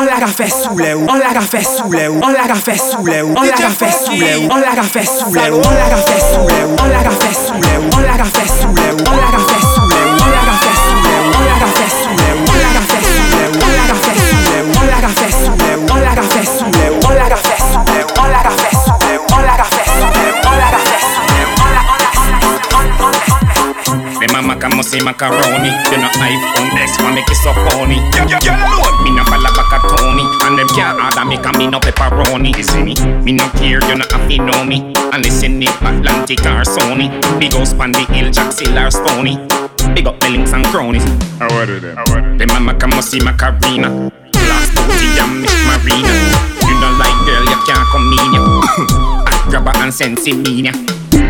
An 0.00 0.08
la 0.08 0.22
ka 0.24 0.30
fe 0.32 0.48
sou 0.48 0.80
le 0.80 0.94
ou 0.96 1.04
An 1.04 1.20
la 1.20 1.34
ka 1.36 1.44
fe 1.44 1.60
sou 1.68 1.92
le 1.92 2.08
ou 2.08 2.24
An 2.24 2.32
la 2.32 2.48
ka 2.48 2.56
fe 2.56 2.78
sou 2.80 3.04
le 3.04 3.20
ou 3.28 3.36
An 3.36 3.44
la 3.44 3.60
ka 3.60 3.76
fe 3.76 3.92
sou 3.92 4.16
le 4.16 4.32
ou 4.40 4.48
An 4.56 4.64
la 4.64 4.72
ka 4.72 4.88
fe 4.88 5.04
sou 5.04 5.36
le 5.36 5.52
ou 5.52 5.60
An 5.68 5.76
la 5.84 5.92
ka 5.92 6.00
fe 6.00 6.16
sou 6.32 6.48
le 6.48 6.64
ou 6.64 6.80
An 6.80 6.96
la 6.96 7.04
ka 7.04 7.12
fe 7.20 7.36
sou 7.44 7.60
le 7.60 7.76
ou 7.76 7.92
An 7.92 8.08
la 8.08 8.16
ka 8.24 8.32
fe 8.32 8.48
sou 8.56 8.72
le 8.72 8.88
ou 8.88 9.12
An 9.12 9.20
la 9.20 9.36
ka 9.36 9.44
fe 9.44 9.60
sou 9.68 9.84
le 9.84 10.00
ou 10.00 10.24
An 10.24 10.32
la 10.32 10.48
ka 10.48 10.56
fe 10.56 10.72
sou 10.72 10.88
le 10.88 10.90
ou 10.90 10.93
An 11.84 11.90
la 11.90 12.70
ka 12.72 12.80
fe 12.80 12.98
sou 13.04 13.20
le 13.28 13.44
ou 13.44 13.60
An 13.60 13.76
la 13.76 13.84
ka 13.84 13.96
fe 14.00 14.16
sou 14.16 14.40
le 14.40 14.60
ou 14.64 14.80
An 14.80 14.88
la 14.88 15.00
ka 15.04 15.08
fe 15.12 15.28
sou 15.28 15.52
le 15.52 15.76
ou 15.76 15.92
An 15.92 16.00
la 16.00 16.14
ka 16.16 16.24
fe 16.24 16.44
sou 16.48 16.64
le 16.64 16.88
ou 16.88 17.04
An 17.04 17.20
la 17.20 17.28
ka 17.28 17.36
fe 17.36 17.60
sou 17.60 17.84
le 17.84 18.00
ou 18.00 18.24
An 18.24 18.32
la 18.32 18.40
ka 18.40 18.54
fe 18.56 18.70
sou 18.80 18.96
le 19.04 19.12
ou 19.14 19.34
An 19.34 19.44
la 19.44 19.56
ka 19.58 19.68
fe 19.68 19.84
sou 19.92 20.08
le 20.08 20.24
ou 20.24 20.48
An 20.48 20.56
la 20.56 20.70
ka 20.72 20.80
fe 20.80 20.96
sou 21.04 21.22
le 21.28 21.44
ou 21.44 21.60
An 21.60 21.72
la 21.74 21.82
ka 21.84 21.92
fe 21.92 22.16
sou 22.16 22.40
le 23.44 23.52
ou 23.84 24.20
Me 24.20 24.26
mama 24.32 24.56
come 24.56 24.82
see 24.82 25.02
macaroni. 25.04 25.68
You 25.92 26.00
know 26.00 26.08
iPhone 26.24 26.72
X 26.80 26.96
wanna 27.02 27.16
make 27.16 27.28
it 27.28 27.36
so 27.36 27.52
phony 27.52 28.00
You, 28.16 28.24
you, 28.32 28.38
you 28.40 28.56
alone 28.56 29.04
Me 29.04 29.10
no 29.12 29.22
fall 29.28 29.44
back 29.44 29.68
a 29.68 29.78
Tony. 29.84 30.24
And 30.48 30.56
them 30.56 30.68
can't 30.72 30.96
order 30.96 31.28
me 31.28 31.36
Cause 31.36 31.58
me 31.58 31.66
no 31.66 31.80
pepperoni. 31.80 32.56
You 32.56 32.62
see 32.64 32.82
me? 32.82 32.94
Me 33.20 33.32
no 33.32 33.44
care 33.60 33.84
You 33.84 33.96
no 34.00 34.06
have 34.08 34.26
to 34.26 34.36
know 34.38 34.64
me. 34.64 34.94
Unless 35.12 35.42
you 35.42 35.50
need 35.50 35.76
Atlantic 35.84 36.40
or 36.48 36.64
Sony. 36.64 37.12
Big 37.38 37.52
house 37.52 37.74
pan 37.74 37.92
the 37.92 38.00
hill 38.08 38.30
Jack 38.32 38.52
Seal 38.52 38.78
or 38.78 38.90
Stony 38.90 39.36
Big 39.92 40.06
up 40.06 40.18
the 40.20 40.30
links 40.30 40.52
and 40.52 40.64
cronies. 40.66 41.04
I 41.40 41.52
order 41.58 41.78
them. 41.80 41.98
I 41.98 42.02
order 42.10 42.28
them. 42.28 42.38
The 42.38 42.46
mama 42.46 42.74
can 42.74 42.90
must 42.90 43.10
see 43.10 43.20
Macarena. 43.20 44.10
Last 44.48 44.72
booty 44.72 45.12
and 45.20 45.44
Miss 45.44 45.54
Marina. 45.68 46.14
You 46.64 46.74
don't 46.80 46.96
like 46.96 47.18
girl, 47.28 47.44
you 47.44 47.58
can't 47.68 47.84
come 47.92 48.08
in 48.08 48.32
ya. 48.32 48.40
I 49.28 49.46
grab 49.50 49.68
her 49.68 49.82
and 49.82 49.92
sense 49.92 50.26
it 50.26 50.34
mean 50.34 50.66
ya. 50.66 50.72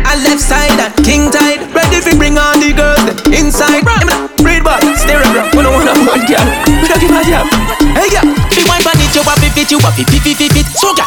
I 0.05 0.15
left 0.23 0.41
side 0.41 0.77
that 0.79 0.93
king 1.03 1.29
tide, 1.29 1.61
ready 1.75 1.99
to 2.01 2.15
bring 2.17 2.37
on 2.37 2.61
the 2.61 2.71
girls 2.71 3.03
inside. 3.33 3.83
I'm 3.85 4.09
a 4.09 4.29
bread 4.41 4.55
Right. 4.65 4.81
Read 4.81 4.91
back, 4.91 4.97
stare 4.97 5.21
at 5.21 5.53
We 5.53 5.61
don't 5.61 5.73
want 5.73 5.85
a 5.85 5.93
bad 5.93 6.25
girl, 6.25 6.47
we 6.81 6.87
don't 6.89 6.97
give 6.97 7.13
a 7.13 7.21
damn. 7.21 7.45
Hey 7.93 8.09
girl, 8.09 8.25
if 8.49 8.57
you 8.57 8.65
want 8.65 8.81
to 8.81 8.89
it, 8.97 9.71
you 9.71 9.77
want 9.77 9.99
it, 9.99 10.09
it, 10.09 10.25
it, 10.25 10.41
it, 10.41 10.57
it. 10.57 10.65
So 10.73 10.89
girl, 10.95 11.05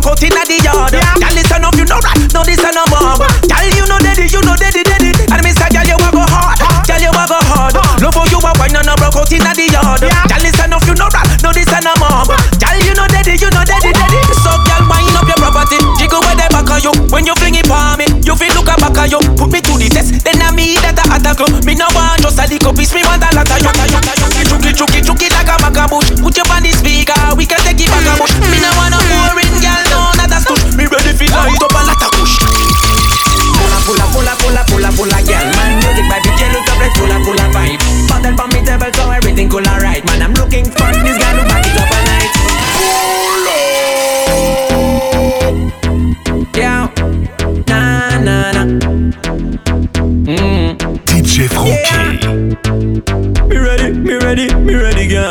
wine 0.00 0.16
and 0.16 0.16
out 0.16 0.22
inna 0.22 0.42
the 0.48 0.56
yard. 0.64 0.92
Girl, 0.92 1.34
listen 1.36 1.64
up, 1.64 1.74
you 1.76 1.84
know 1.84 2.00
right, 2.00 2.32
no 2.32 2.40
listen 2.42 2.72
no 2.72 2.84
more. 2.88 3.16
Girl, 3.20 3.66
you 3.68 3.84
know 3.86 3.98
daddy, 4.00 4.26
you 4.28 4.40
know 4.42 4.56
daddy, 4.56 4.82
daddy. 4.84 5.12
And 5.28 5.40
me 5.44 5.52
say, 5.52 5.68
girl, 5.72 5.84
you 5.84 5.96
a 5.96 6.08
go 6.12 6.24
hard, 6.24 6.56
girl, 6.88 7.00
you 7.00 7.12
a 7.12 7.24
go 7.28 7.38
hard. 7.44 7.74
Love 8.00 8.14
how 8.16 8.24
you 8.28 8.40
a 8.40 8.50
wine 8.56 8.76
and 8.76 8.88
a 8.88 8.94
broke 8.96 9.16
out 9.16 9.32
inna 9.32 9.52
the 9.52 9.66
yard. 9.68 10.00
Girl, 10.00 10.40
listen 10.40 10.72
up, 10.72 10.84
you 10.88 10.94
know 10.96 11.08
rap, 11.12 11.28
no 11.44 11.50
listen 11.52 11.82
no 11.84 11.92
more. 12.00 12.24
Girl, 12.56 12.78
you 12.80 12.94
know 12.96 13.06
daddy, 13.10 13.36
you 13.36 13.50
know 13.52 13.64
daddy, 13.64 13.92
daddy. 13.92 14.20
So, 14.40 14.52
girl, 14.64 14.82
wind 14.88 15.16
up 15.16 15.28
your 15.28 15.38
property, 15.40 15.78
jiggle 16.00 16.20
where 16.24 16.36
they 16.36 16.48
back 16.48 16.70
on 16.70 16.80
you. 16.80 16.92
When 17.12 17.26
you 17.26 17.34
fling 17.36 17.58
it 17.58 17.66
for 17.68 17.96
me, 18.00 18.06
you 18.24 18.34
feel 18.36 18.52
look 18.56 18.70
a 18.70 18.76
back 18.80 18.96
on 18.96 19.10
you. 19.10 19.20
Put 19.36 19.52
me 19.52 19.60
to 19.60 19.74
the 19.76 19.88
test, 19.90 20.24
then 20.24 20.40
I 20.40 20.50
me 20.54 20.80
that 20.80 20.96
I 20.96 21.20
attack 21.20 21.40
you. 21.40 21.48
Me 21.66 21.74
no 21.76 21.86
want 21.92 22.22
just 22.24 22.40
a 22.40 22.44
little 22.48 22.72
piece, 22.72 22.92
me 22.94 23.04
want 23.04 23.24
a 23.24 23.29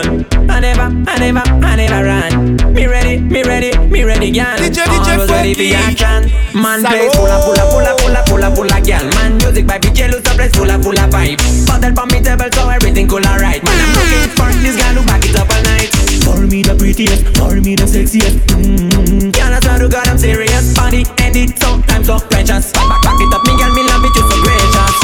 girl. 0.03 0.25
I 0.49 0.59
never, 0.59 0.87
I 1.07 1.17
never, 1.19 1.39
I 1.39 1.75
never 1.75 2.03
run. 2.05 2.73
Me 2.73 2.85
ready, 2.87 3.19
me 3.19 3.43
ready, 3.43 3.77
me 3.87 4.03
ready, 4.03 4.31
girl. 4.31 4.57
DJ, 4.57 4.83
DJ 4.83 5.13
Always 5.13 5.29
ready 5.29 5.53
for 5.53 5.63
Funky. 5.63 5.75
action. 5.75 6.21
Man, 6.53 6.83
play 6.83 7.09
full 7.09 7.27
of, 7.27 7.43
full 7.43 7.59
of, 7.59 7.69
full 7.71 7.85
of, 7.85 7.99
full 7.99 8.15
of, 8.15 8.25
full 8.27 8.43
of, 8.43 8.55
full 8.55 8.71
of, 8.71 8.85
girl. 8.85 9.05
Man, 9.15 9.37
music 9.37 9.67
by 9.67 9.79
yellow, 9.93 10.19
so 10.21 10.33
place 10.35 10.55
full 10.55 10.69
of, 10.69 10.83
full 10.83 10.97
of 10.97 11.09
vibe. 11.09 11.39
Bottle 11.67 11.93
for 11.95 12.05
me 12.07 12.21
table, 12.21 12.49
so 12.51 12.69
everything 12.69 13.07
cool 13.07 13.25
alright. 13.25 13.63
Man, 13.63 13.77
I'm 13.77 13.91
looking 13.93 14.29
for 14.35 14.49
this 14.63 14.75
girl 14.77 14.95
who 14.99 15.03
back 15.05 15.23
it 15.25 15.35
up 15.35 15.49
all 15.49 15.63
night. 15.63 15.89
For 16.23 16.39
me 16.45 16.63
the 16.63 16.75
prettiest, 16.75 17.25
for 17.37 17.55
me 17.61 17.75
the 17.75 17.85
sexiest. 17.85 18.39
Mm-hmm. 18.55 19.31
Girl, 19.31 19.53
I 19.53 19.59
swear 19.59 19.79
to 19.79 19.87
God, 19.89 20.07
I'm 20.07 20.17
serious. 20.17 20.73
Body, 20.75 21.05
edit, 21.19 21.57
sometimes 21.59 22.07
so 22.07 22.19
precious. 22.19 22.71
Back, 22.73 23.01
back, 23.03 23.19
it 23.19 23.33
up, 23.33 23.43
me 23.45 23.53
girl, 23.57 23.71
me 23.73 23.83
love 23.87 24.03
it, 24.03 24.15
you 24.15 24.23
so 24.25 24.37
gracious. 24.43 24.95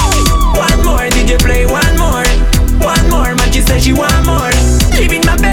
One 0.56 0.80
more, 0.86 1.06
DJ 1.12 1.36
DJ 1.36 1.40
play 1.44 1.66
one 1.66 1.96
more, 1.98 2.26
one 2.80 3.06
more. 3.10 3.36
Man, 3.36 3.52
she 3.52 3.62
say 3.62 3.80
she 3.80 3.94
want 3.94 4.26
more. 4.26 4.55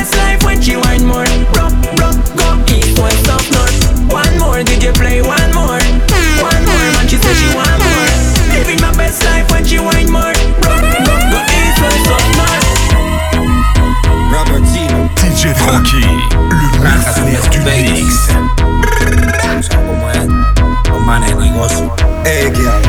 Living 0.02 0.10
my 0.10 0.34
best 0.34 0.42
life 0.42 0.42
when 0.42 0.60
she 0.60 0.74
want 0.74 1.04
more. 1.04 1.22
Rock, 1.54 1.70
rock, 2.02 2.18
go 2.34 2.74
east, 2.74 2.98
west, 2.98 3.28
up, 3.30 3.44
north. 3.54 4.10
One 4.10 4.34
more, 4.38 4.58
DJ 4.66 4.92
play 4.92 5.22
one 5.22 5.54
more, 5.54 5.78
one 6.42 6.62
more. 6.66 6.88
Man, 6.98 7.06
she 7.06 7.16
say 7.18 7.34
she 7.38 7.46
want 7.54 7.78
more. 7.78 8.10
Living 8.50 8.80
my 8.80 8.90
best 8.98 9.22
life 9.22 9.48
when 9.52 9.64
she 9.64 9.78
want 9.78 10.10
more. 10.10 10.34
Rock, 10.66 10.82
rock, 11.06 11.22
go 11.30 11.38
east, 11.54 11.78
west, 11.78 12.10
up, 12.10 12.26
north. 12.34 12.66
Robert 14.34 14.66
DJ 15.22 15.54
Franky, 15.54 16.02
le 16.02 16.80
mercenaire 16.82 17.46
du 17.50 17.60
mix. 17.60 18.32
Hey 22.24 22.50
girl, 22.50 22.82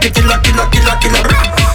got 0.00 0.08
the 0.08 0.20
killer, 0.40 0.40
killer, 0.40 0.96
killer. 0.96 1.22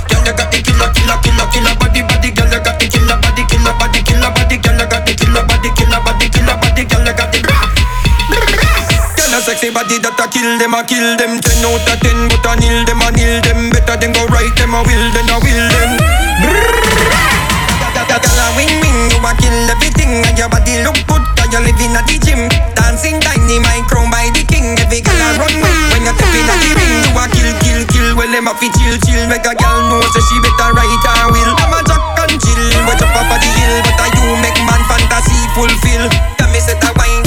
Girl, 0.09 0.25
you 0.25 0.33
got 0.33 0.49
the 0.49 0.57
killer, 0.57 0.89
killer, 0.97 1.17
killer, 1.21 1.47
killer 1.53 1.75
body, 1.77 2.01
body, 2.01 2.29
girl, 2.33 2.49
you 2.49 2.57
got 2.57 2.79
the 2.81 2.87
killer 2.89 3.17
body, 3.21 3.43
killer 3.45 3.73
body, 3.77 4.01
killer 4.01 4.31
body, 4.33 4.57
girl, 4.57 4.73
you 4.73 4.87
got 4.89 5.05
the 5.05 5.13
killer 5.13 5.43
body, 5.45 5.69
killer 5.69 6.01
body, 6.01 6.27
killer 6.33 6.57
body, 6.57 6.83
girl, 6.89 7.05
you 7.05 7.13
got 7.13 7.29
the. 7.29 7.39
Girl, 7.45 9.33
a 9.35 9.39
sexy 9.45 9.69
body 9.69 10.01
that 10.01 10.17
a 10.17 10.25
kill 10.25 10.57
them, 10.57 10.73
a 10.73 10.81
kill 10.81 11.17
them. 11.21 11.37
Ten 11.37 11.61
out 11.69 11.85
of 11.85 11.97
ten, 12.01 12.17
but 12.29 12.45
a 12.49 12.51
nil 12.57 12.81
them, 12.89 13.01
a 13.05 13.13
nil 13.13 13.35
them. 13.45 13.69
Better 13.69 13.95
than 14.01 14.09
go 14.15 14.25
right 14.33 14.53
them, 14.57 14.73
a 14.73 14.81
will 14.81 15.05
them, 15.13 15.29
a 15.29 15.37
will 15.37 15.65
them. 15.69 15.91
Girl, 18.09 18.41
a 18.41 18.45
wing 18.57 18.73
wing, 18.81 18.99
you 19.13 19.21
a 19.21 19.31
kill 19.37 19.69
everything, 19.69 20.25
and 20.25 20.37
your 20.37 20.49
body 20.49 20.81
look 20.81 20.97
good, 21.05 21.21
cause 21.45 21.53
you 21.53 21.61
live 21.61 21.81
in 21.81 21.93
a 21.93 22.01
the 22.09 22.17
gym. 22.25 22.41
Dancing 22.73 23.21
dynamite, 23.21 23.85
crown 23.85 24.09
by 24.09 24.29
the 24.33 24.41
king. 24.49 24.77
Every 24.81 25.01
girl 25.01 25.21
a 25.21 25.37
run 25.37 25.53
with 25.61 25.79
when 25.93 26.01
you 26.05 26.13
step 26.17 26.33
in 26.33 26.49
a 26.49 26.55
the 26.57 26.71
ring. 26.73 26.95
You 27.05 27.13
a 27.13 27.23
kill, 27.29 27.51
kill, 27.61 27.81
kill. 27.93 28.09
Well, 28.17 28.31
them 28.31 28.49
a 28.49 28.53
fi 28.57 28.67
chill, 28.73 28.97
chill. 29.05 29.21
Make 29.29 29.45
a 29.45 29.53
girl 29.53 29.79
know 29.89 30.01
say 30.13 30.21
she 30.25 30.35
better 30.41 30.73
ride 30.73 30.89
her 30.89 31.27
wheel. 31.29 31.51
I'm 31.61 31.73
a 31.73 31.79
jack 31.85 32.01
and 32.25 32.41
chill, 32.41 32.63
we 32.89 32.93
jump 32.97 33.13
off 33.13 33.29
of 33.29 33.37
the 33.37 33.49
hill, 33.61 33.75
but 33.85 34.01
a 34.01 34.07
you 34.17 34.25
make 34.41 34.57
man 34.65 34.81
fantasy 34.89 35.37
fulfill. 35.53 36.05
Tell 36.41 36.49
me 36.49 36.59
say 36.59 36.77
that 36.81 36.93
wine 36.97 37.24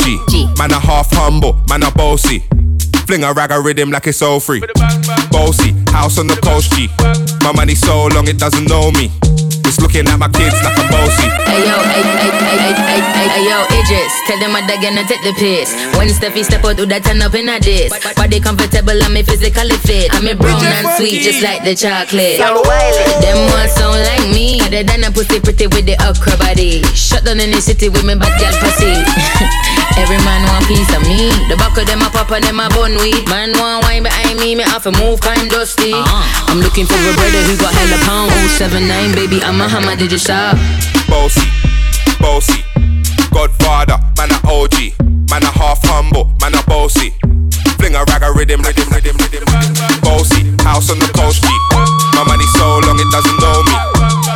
man 0.00 0.08
a 0.08 0.22
OG, 0.22 0.58
man 0.58 0.70
a 0.72 0.78
half 0.80 1.10
humble, 1.12 1.60
man 1.68 1.82
a 1.82 1.90
bossy. 1.90 2.44
Fling 3.06 3.24
a 3.24 3.32
rag 3.32 3.50
a 3.50 3.60
rhythm 3.60 3.90
like 3.90 4.06
it's 4.06 4.22
all 4.22 4.40
free. 4.40 4.62
Bossy, 5.30 5.74
house 5.90 6.18
on 6.18 6.26
the 6.26 6.38
coast 6.42 6.72
G. 6.72 6.88
My 7.42 7.52
money 7.52 7.74
so 7.74 8.06
long 8.06 8.28
it 8.28 8.38
doesn't 8.38 8.68
know 8.68 8.90
me. 8.92 9.10
It's 9.66 9.80
looking 9.80 10.06
at 10.08 10.18
my 10.18 10.28
kids 10.28 10.54
like 10.62 10.78
I'm 10.78 10.90
bossy. 10.90 11.28
Hey 11.46 11.62
yo, 11.66 11.76
hey, 11.90 12.02
hey, 12.02 12.30
hey, 12.30 12.54
hey, 12.58 12.74
hey, 12.74 13.00
hey, 13.00 13.28
hey, 13.28 13.42
yo, 13.46 13.58
Idris. 13.70 14.14
Tell 14.26 14.38
them 14.38 14.54
I 14.54 14.66
dog 14.66 14.82
gonna 14.82 15.04
take 15.06 15.22
the 15.22 15.34
piss. 15.34 15.74
When 15.98 16.08
Steffi 16.08 16.44
step 16.44 16.64
out, 16.64 16.76
do 16.76 16.86
that 16.86 17.04
turn 17.04 17.22
up 17.22 17.34
in 17.34 17.48
a 17.48 17.60
diss. 17.60 17.90
Body 18.14 18.40
comfortable, 18.40 18.98
I'm 19.02 19.16
a 19.16 19.22
physically 19.22 19.78
fit. 19.82 20.14
I'm 20.14 20.26
a 20.26 20.34
brown 20.34 20.62
and 20.64 20.86
sweet, 20.98 21.22
just 21.22 21.42
like 21.42 21.62
the 21.62 21.74
chocolate. 21.74 22.38
Them 22.38 23.38
ones 23.54 23.72
sound 23.74 23.98
like 24.06 24.26
me. 24.30 24.60
Other 24.62 24.82
than 24.82 25.04
a 25.04 25.10
pussy 25.10 25.40
pretty 25.40 25.66
with 25.66 25.86
the 25.86 25.94
okra 26.02 26.38
body. 26.38 26.82
Shut 26.94 27.24
down 27.24 27.40
in 27.40 27.50
the 27.50 27.60
city 27.60 27.88
with 27.88 28.04
me 28.04 28.14
bad 28.14 28.34
girl 28.38 28.54
pussy. 28.58 28.94
Every 29.96 30.18
man 30.22 30.46
want 30.46 30.66
piece 30.66 30.90
of 30.94 31.02
me. 31.08 31.30
The 31.48 31.56
back 31.56 31.76
of 31.78 31.86
them 31.86 32.02
a 32.02 32.10
pop 32.10 32.30
and 32.30 32.44
them 32.44 32.60
a 32.60 32.68
bun 32.70 32.94
weed. 33.02 33.26
Man 33.28 33.52
want 33.58 33.84
wine 33.84 34.02
behind 34.02 34.38
me, 34.38 34.54
me 34.54 34.62
have 34.62 34.84
to 34.84 34.92
move 34.92 35.20
kind 35.20 35.50
dusty. 35.50 35.92
Uh-huh. 35.92 36.50
I'm 36.52 36.60
looking 36.60 36.86
for 36.86 36.94
a 36.94 37.12
brother 37.14 37.42
who 37.46 37.56
got 37.58 37.74
hella 37.74 37.98
pound. 38.06 38.30
079, 38.54 39.14
baby, 39.14 39.42
I'm 39.42 39.60
a 39.60 39.68
hammer, 39.68 39.96
did 39.96 40.12
you 40.12 40.18
stop? 40.18 40.56
Bossy, 41.08 41.46
bossy, 42.20 42.62
Godfather, 43.32 43.98
man 44.16 44.30
a 44.30 44.38
OG, 44.46 44.94
man 45.30 45.42
a 45.42 45.50
half 45.50 45.80
humble, 45.86 46.30
man 46.40 46.54
a 46.54 46.62
bossy. 46.64 47.14
Fling 47.80 47.96
a 47.96 48.04
rag 48.12 48.22
a 48.22 48.30
rhythm, 48.32 48.60
rhythm, 48.62 48.88
rhythm, 48.92 49.16
rhythm. 49.16 49.44
Bossy, 50.02 50.44
house 50.62 50.90
on 50.90 50.98
the 50.98 51.10
coast 51.16 51.42
G. 51.42 51.48
My 52.14 52.24
money 52.26 52.44
so 52.58 52.78
long 52.84 53.00
it 53.00 53.08
doesn't 53.10 53.38
know 53.40 53.62
me. 53.64 53.74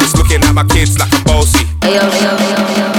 It's 0.01 0.17
looking 0.17 0.43
at 0.43 0.55
my 0.55 0.65
kids 0.65 0.99
like 0.99 1.13
I'm 1.13 1.23
bossy. 1.25 1.67
Hey 1.83 1.95
yo, 1.97 2.11
hey 2.11 2.25
yo, 2.25 2.33
yo, 2.39 2.89
yo. 2.89 2.94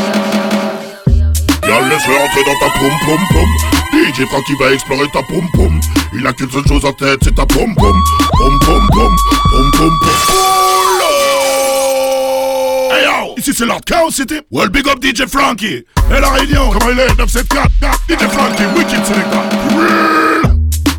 Laisse-le 1.96 2.14
entrer 2.14 2.44
dans 2.44 2.60
ta 2.60 2.78
poum 2.78 2.92
poum 3.06 3.20
poum. 3.32 3.50
DJ 3.94 4.26
Frankie 4.28 4.56
va 4.60 4.74
explorer 4.74 5.08
ta 5.14 5.24
poum 5.24 5.48
poum. 5.54 5.80
Il 6.14 6.28
a 6.28 6.34
qu'une 6.34 6.52
seule 6.52 6.68
chose 6.68 6.84
en 6.84 6.92
tête, 6.92 7.20
c'est 7.24 7.34
ta 7.34 7.46
poum 7.46 7.74
poum. 7.74 8.04
Poum 8.34 8.60
poum 8.60 8.86
poum, 8.92 9.16
poum 9.50 9.72
poum 9.72 10.00
poum. 10.00 10.20
Hey 12.92 13.06
yo, 13.06 13.36
ici 13.38 13.54
c'est 13.54 13.66
l'Hard 13.66 13.80
Chaos 13.86 14.12
City. 14.12 14.42
Well 14.52 14.68
big 14.68 14.86
up 14.90 15.02
DJ 15.02 15.26
Frankie. 15.26 15.86
Et 16.12 16.20
la 16.20 16.32
Réunion, 16.32 16.70
comment 16.72 16.92
il 16.92 17.00
est? 17.00 17.18
974 17.18 17.98
DJ 18.10 18.28
Frankie, 18.28 18.66
Wicked 18.76 19.06
Selecta 19.06 20.35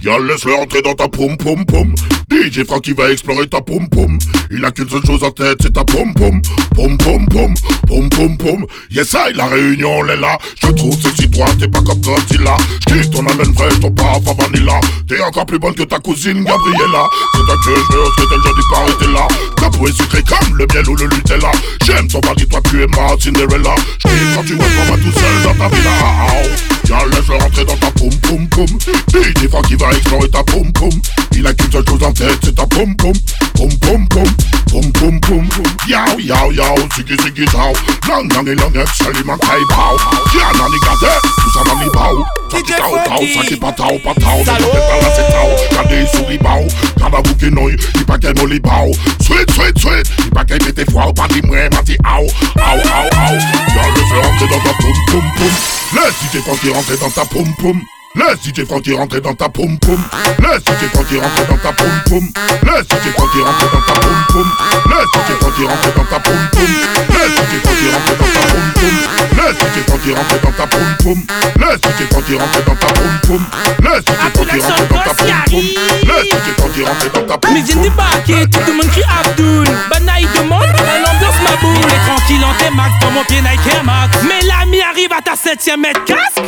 Y'a 0.06 0.20
laisse-le 0.20 0.54
entrer 0.54 0.82
dans 0.82 0.94
ta 0.94 1.08
poum 1.08 1.36
poum 1.36 1.66
poum. 1.66 1.92
DJ 2.30 2.64
Frankie 2.64 2.92
va 2.92 3.10
explorer 3.10 3.48
ta 3.48 3.60
poum 3.60 3.88
poum. 3.88 4.16
Il 4.52 4.64
a 4.64 4.70
qu'une 4.70 4.88
seule 4.88 5.04
chose 5.04 5.24
en 5.24 5.32
tête, 5.32 5.58
c'est 5.60 5.72
ta 5.72 5.82
poum 5.82 6.14
poum. 6.14 6.40
Poum 6.76 6.96
poum 6.96 7.26
poum, 7.26 7.52
poum 7.88 8.08
poum 8.10 8.36
poum. 8.38 8.66
Yes 8.88 9.14
I, 9.14 9.32
la 9.34 9.46
réunion 9.46 10.04
elle 10.04 10.16
est 10.16 10.20
là. 10.20 10.38
Je 10.62 10.70
trouve 10.70 10.94
sexy 11.00 11.28
toi, 11.28 11.46
t'es 11.58 11.66
pas 11.66 11.80
comme 11.80 12.00
Godzilla 12.00 12.56
J'kiffe 12.86 13.10
ton 13.10 13.26
haleine 13.26 13.52
fraîche, 13.52 13.80
ton 13.80 13.90
parfum 13.90 14.32
vanilla 14.38 14.80
T'es 15.08 15.20
encore 15.20 15.46
plus 15.46 15.58
bonne 15.58 15.74
que 15.74 15.82
ta 15.82 15.98
cousine 15.98 16.44
Gabriella. 16.44 17.08
C'est 17.34 17.44
toi 17.44 17.56
que 17.64 17.70
je 17.70 17.96
veux, 17.96 18.04
elle, 18.04 18.38
je 18.44 18.60
dis 18.60 18.66
pas 18.70 18.78
arrêter 18.78 19.12
là. 19.12 19.28
Ta 19.56 19.70
peau 19.70 19.88
est 19.88 19.92
sucrée 19.92 20.22
comme 20.22 20.56
le 20.56 20.66
miel 20.72 20.88
ou 20.88 20.94
le 20.94 21.08
Nutella. 21.08 21.50
J'aime 21.84 22.06
ton 22.06 22.20
body, 22.20 22.46
toi 22.46 22.60
tu 22.70 22.80
es 22.80 22.86
ma 22.86 23.18
Cinderella. 23.18 23.74
J'kiffe 23.98 24.36
quand 24.36 24.44
tu 24.44 24.54
vois 24.54 24.66
toi 24.86 24.96
tout 25.02 25.18
seul 25.18 25.42
dans 25.42 25.54
ta 25.54 25.74
villa 25.74 25.90
Ah, 26.00 26.26
ah. 26.28 26.76
Y'a 26.88 27.04
laisse-le 27.06 27.34
rentrer 27.34 27.64
dans 27.64 27.76
ta 27.76 27.90
poum 27.90 28.14
poum 28.22 28.48
poum. 28.50 28.66
DJ 29.08 29.48
Frankie 29.48 29.74
va 29.74 29.95
explorer 29.96 30.28
ta 30.30 30.42
poum 30.44 30.72
poum 30.72 30.90
Il 31.32 31.46
a 31.46 31.52
qu'une 31.54 31.70
seule 31.70 31.84
chose 31.88 32.02
en 32.02 32.12
tête, 32.12 32.38
c'est 32.42 32.54
ta 32.54 32.66
poum 32.66 32.94
poum 32.96 33.12
Poum 33.54 33.70
poum 33.78 34.08
poum, 34.08 34.24
poum 34.70 34.92
poum 34.92 35.20
poum 35.20 35.48
Yow 35.88 36.18
yow 36.18 36.52
yow, 36.52 36.76
ziggy 36.94 37.16
ziggy 37.22 37.46
zow. 37.50 37.72
Lang 38.08 38.28
lang 38.34 38.46
et 38.46 38.54
lang 38.54 38.74
et 38.74 38.84
salut 39.02 39.24
man 39.24 39.38
kai 39.38 39.64
bao 39.70 39.96
Y'a 40.34 40.52
nan 40.58 40.70
y 40.72 40.80
gade, 40.84 41.12
tout 41.22 41.52
ça 41.52 41.64
nan 41.64 41.86
y 41.86 41.90
bao 41.90 42.24
Ça 42.50 42.58
qui 42.62 42.72
tao 42.72 42.96
tao, 43.04 43.22
ça 43.34 43.46
qui 43.46 43.56
pas 43.56 43.72
tao 43.72 43.98
pas 43.98 44.14
tao 44.14 44.42
quand 44.44 44.56
t'es 44.56 44.62
pas 44.62 45.00
là 45.00 45.08
c'est 45.16 45.28
tao, 45.32 45.82
gade 45.82 46.04
y 46.04 46.16
souris 46.16 46.38
bao 46.38 46.66
Kaba 46.98 47.22
bouki 47.22 47.50
noy, 47.50 47.76
y 47.94 48.04
pa 48.04 48.18
kay 48.18 48.32
moli 48.36 48.60
bao 48.60 48.92
Sweet 49.20 49.50
sweet 49.52 49.78
sweet, 49.78 50.06
y 50.26 50.30
pa 50.30 50.44
kay 50.44 50.58
mette 50.64 50.84
fwa 50.90 51.08
ou 51.08 51.14
pa 51.14 51.26
di 51.28 51.40
mwen 51.42 51.70
mati 51.72 51.96
au. 52.04 52.26
Au 52.26 52.76
au 52.76 52.76
au, 52.76 53.34
y'a 53.74 53.88
le 53.88 54.02
feu 54.04 54.20
rentrer 54.22 54.48
dans 54.48 54.60
ta 54.60 54.74
poum 54.80 54.96
poum 55.10 55.24
poum 55.36 55.54
Laisse 55.94 56.14
DJ 56.22 56.42
Franky 56.42 56.70
rentrer 56.72 56.96
dans 56.98 57.10
ta 57.10 57.24
poum 57.24 57.54
poum 57.58 57.80
Laisse 58.16 58.40
DJ 58.42 58.64
Frankie 58.64 58.94
rentrer 58.94 59.20
dans 59.20 59.34
ta 59.34 59.48
poum 59.50 59.78
poum. 59.78 60.02
Laisse 60.40 60.64
DJ 60.64 60.88
Frankie 60.92 61.18
rentrer 61.18 61.44
dans 61.50 61.58
ta 61.58 61.72
poum 61.72 61.90
poum. 62.06 62.32
Laisse 62.64 62.88
DJ 62.88 63.12
Frankie 63.12 63.42
rentrer 63.42 63.68
dans 63.72 63.92
ta 63.92 64.00
poum 64.00 64.16
poum. 64.30 64.48
Laisse 64.88 65.12
DJ 65.12 65.36
Frankie 65.38 65.64
rentrer 65.66 65.92
dans 65.94 66.04
ta 66.04 66.20
poum 66.20 66.38
poum. 66.52 66.66
Laisse 67.12 67.36
DJ 67.36 67.60
Frankie 67.62 67.90
rentrer 67.92 68.16
dans 68.16 68.32
ta 68.32 68.40
poum 68.40 68.64
poum. 68.74 68.96
Laisse 69.36 69.58
DJ 69.60 69.84
Frankie 69.86 70.14
rentrer 70.14 70.38
dans 70.42 70.52
ta 70.52 70.66
poum 70.66 70.96
poum. 70.98 71.26
Laisse 71.60 71.80
DJ 71.80 72.08
Frankie 72.10 72.36
rentrer 72.36 72.62
dans 72.62 72.74
ta 72.74 72.86
poum 72.86 73.20
poum. 73.22 73.44
Laisse 73.84 74.00
DJ 74.00 74.32
Frankie 74.32 74.60
rentrer 74.62 74.88
dans 74.96 75.04
ta 75.04 75.20
poum 75.20 75.50
poum. 75.50 75.66
Laisse 76.08 76.28
DJ 76.32 76.48
Frankie 76.56 76.82
rentrer 76.84 77.08
dans 77.12 77.26
ta 77.26 77.38
poum 77.38 77.54
Mais 77.54 77.60
viens 77.60 77.82
débarquer, 77.82 78.46
tout 78.50 78.60
le 78.66 78.72
monde 78.72 78.90
crie 78.90 79.04
Abdul 79.20 79.68
Bana 79.90 80.20
il 80.20 80.28
demande, 80.32 80.64
l'ambiance 80.64 81.40
ma 81.44 81.56
boule 81.60 81.76
On 81.76 81.88
est 81.88 82.06
tranquille 82.08 82.44
en 82.44 82.54
T-Max, 82.64 82.92
dans 83.02 83.10
mon 83.10 83.24
pied 83.24 83.42
Nike 83.42 83.74
Air 83.74 83.84
Max. 83.84 84.16
Mais 84.22 84.40
l'ami 84.46 84.80
arrive 84.80 85.12
à 85.12 85.20
ta 85.20 85.34
7ème 85.34 85.80
mètre 85.80 86.04
casque 86.04 86.40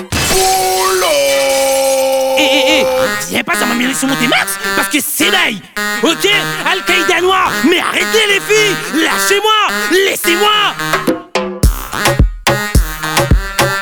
Eh 2.40 2.40
eh 2.40 2.80
eh, 2.80 2.86
viens 3.30 3.42
pas 3.42 3.54
ça 3.54 3.66
m'a 3.66 3.74
mis 3.74 3.92
sur 3.94 4.06
mon 4.06 4.14
T-Max 4.16 4.58
Parce 4.76 4.88
que 4.88 4.98
c'est 5.00 5.30
d'ail 5.30 5.60
Ok, 6.02 6.28
Al-Qaïda 6.70 7.20
noir 7.20 7.50
Mais 7.68 7.80
arrêtez 7.80 8.26
les 8.28 8.40
filles 8.40 8.76
Lâchez-moi 8.94 9.74
Laissez-moi. 9.90 10.48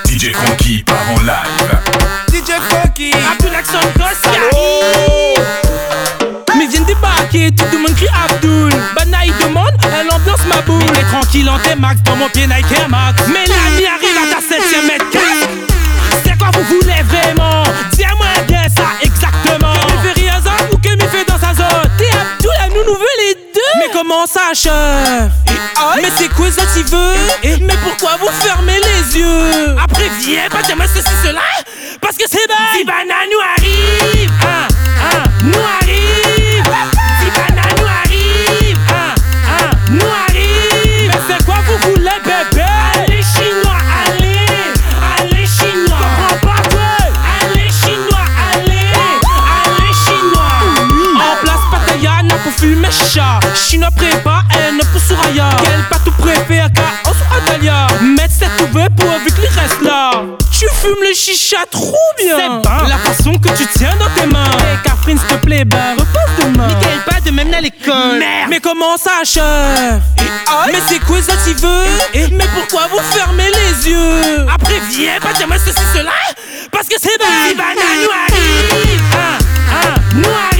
DJ 0.06 0.32
Frankie 0.32 0.82
part 0.84 0.96
en 1.10 1.20
live. 1.20 1.78
DJ 2.32 2.52
Funky 2.70 3.10
Abdul 3.30 3.54
Action 3.54 3.80
Mais 6.56 6.66
viens 6.68 6.80
débarquer, 6.82 7.50
tout 7.50 7.64
le 7.72 7.78
monde 7.78 7.94
crie 7.94 8.08
Abdul 8.24 8.72
Bana 8.94 9.18
il 9.26 9.32
demande, 9.46 9.72
l'ambiance 10.10 10.46
ma 10.48 10.62
boule. 10.62 10.80
Tranquille 11.10 11.48
en 11.50 11.58
T-Max 11.58 12.02
dans 12.02 12.16
mon 12.16 12.28
pied 12.28 12.46
Nike 12.46 12.72
Air 12.72 12.88
Max. 12.88 13.22
Mais 13.28 13.44
l'ami 13.46 13.86
Mais 25.96 26.08
c'est 26.16 26.32
quoi 26.32 26.50
ça 26.50 26.62
tu 26.74 26.82
veux 26.84 27.56
Mais 27.60 27.76
pourquoi 27.82 28.16
vous 28.18 28.30
fermez 28.40 28.78
les 28.78 29.18
yeux 29.18 29.76
Après 29.82 30.08
viens 30.20 30.48
pas 30.48 30.74
moi 30.74 30.86
ceci 30.86 31.14
cela 31.22 31.40
parce 32.00 32.16
que 32.16 32.24
c'est 32.28 32.46
bas. 32.48 32.54
Zibana 32.78 33.14
nous 33.30 33.40
arrive. 33.56 34.45
Chat. 53.12 53.40
Chinois 53.54 53.90
prépa, 53.94 54.42
elle 54.58 54.76
ne 54.76 54.82
pour 54.84 55.00
souraya. 55.00 55.48
Quel 55.62 55.82
pas 55.88 55.98
tout 56.04 56.12
préfère, 56.12 56.68
on 57.04 57.10
sera 57.10 57.36
Adalia? 57.46 57.86
Mettre 58.02 58.34
cette 58.38 58.60
ouverte 58.68 58.94
pour 58.96 59.10
avec 59.10 59.36
les 59.38 59.48
restes 59.48 59.82
là. 59.82 60.22
Tu 60.50 60.66
fumes 60.80 61.02
le 61.02 61.14
chicha 61.14 61.58
trop 61.70 61.94
bien. 62.18 62.36
C'est 62.36 62.88
La 62.88 62.98
façon 62.98 63.36
que 63.38 63.48
tu 63.50 63.66
tiens 63.76 63.94
dans 63.98 64.10
tes 64.20 64.26
mains. 64.26 64.44
Hey, 64.44 64.78
Catherine, 64.84 65.18
s'il 65.18 65.28
te 65.28 65.44
plaît, 65.44 65.64
ben, 65.64 65.94
repose 65.98 66.44
demain. 66.46 66.68
Nickel, 66.68 66.98
pas 67.06 67.20
de 67.20 67.30
même 67.30 67.52
à 67.52 67.60
l'école. 67.60 68.18
Merde. 68.18 68.48
Mais 68.50 68.60
comment 68.60 68.96
ça, 68.96 69.22
chef? 69.24 70.00
Mais 70.66 70.80
c'est 70.88 71.00
quoi 71.00 71.20
ça, 71.20 71.32
tu 71.44 71.54
veux? 71.54 72.28
Mais 72.32 72.46
pourquoi 72.54 72.88
vous 72.90 73.00
fermez 73.16 73.50
les 73.50 73.90
yeux? 73.90 74.46
Après, 74.52 74.80
viens 74.90 75.20
pas 75.20 75.32
dire 75.32 75.46
moi 75.46 75.56
ceci, 75.58 75.82
cela. 75.94 76.12
Parce 76.72 76.88
que 76.88 76.94
c'est 76.98 77.10
nous 77.18 77.24
arrive. 77.24 79.02
Ah, 79.12 79.38
ah, 79.70 80.00
nous 80.14 80.24
arrive. 80.24 80.55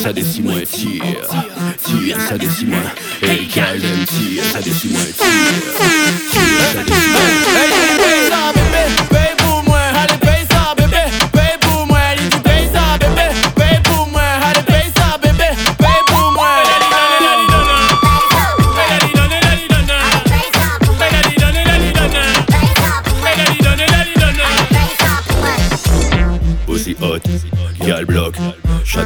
ça 0.00 0.12
des 0.14 0.22
six 0.22 0.42
mois, 0.42 0.54
tire, 0.62 1.02
tire, 1.84 2.20
ça 2.28 2.38
des 2.38 2.48
six 2.48 2.64
mois. 2.64 2.78
Et 3.22 3.46
Kyle 3.46 3.82
tire, 4.06 4.44
ça 4.44 4.60
des 4.60 4.72
six. 4.72 4.96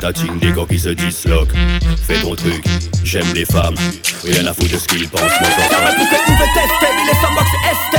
Chatating 0.04 0.38
des 0.38 0.52
corps 0.52 0.68
qui 0.68 0.78
se 0.78 0.90
disloquent. 0.90 1.54
Fais 2.06 2.20
ton 2.20 2.34
truc, 2.34 2.62
j'aime 3.02 3.32
les 3.34 3.46
femmes. 3.46 3.74
Rien 4.22 4.44
à 4.46 4.52
foutre 4.52 4.72
de 4.72 4.76
ce 4.76 4.86
qu'ils 4.86 5.08
pensent, 5.08 5.22
moi 5.22 5.48
j'en 5.48 5.66
T'as 5.66 5.92
tout 5.94 6.02
tu 6.26 6.32
veux 6.32 6.48
tester, 6.52 6.90
mais 6.94 7.04
les 7.10 7.18
sandbox 7.22 7.48
ST 7.72 7.96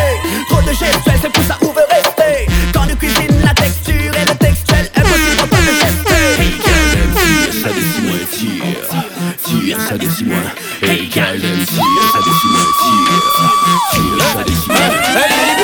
Trop 0.47 0.61
de 0.61 0.67
gestuels, 0.67 1.19
c'est 1.19 1.31
pour 1.31 1.43
ça 1.45 1.57
où 1.63 1.65
veut 1.65 1.81
rester. 1.89 2.45
Quand 2.75 2.85
tu 2.87 2.95
cuisines 2.95 3.41
la 3.43 3.55
texture 3.55 4.13
et 4.13 4.25
le 4.25 4.35
textuel 4.37 4.87
Impossible 4.95 5.49
toi 5.49 5.57
de 5.57 5.73
gester 5.81 6.25
Tire, 7.15 7.53
ça 7.63 7.69
décime, 7.73 8.05
moi 8.05 8.17
tire 8.31 8.69
Tire, 9.43 9.79
ça 9.81 9.95
moi. 10.25 10.37
Hey, 10.83 11.09
calme, 11.09 11.41
tire, 11.41 11.81
ça 12.13 12.19
moi 12.19 12.65
tire 12.81 13.23
Tire, 13.93 14.25
ça 14.31 14.43
décime, 14.43 15.54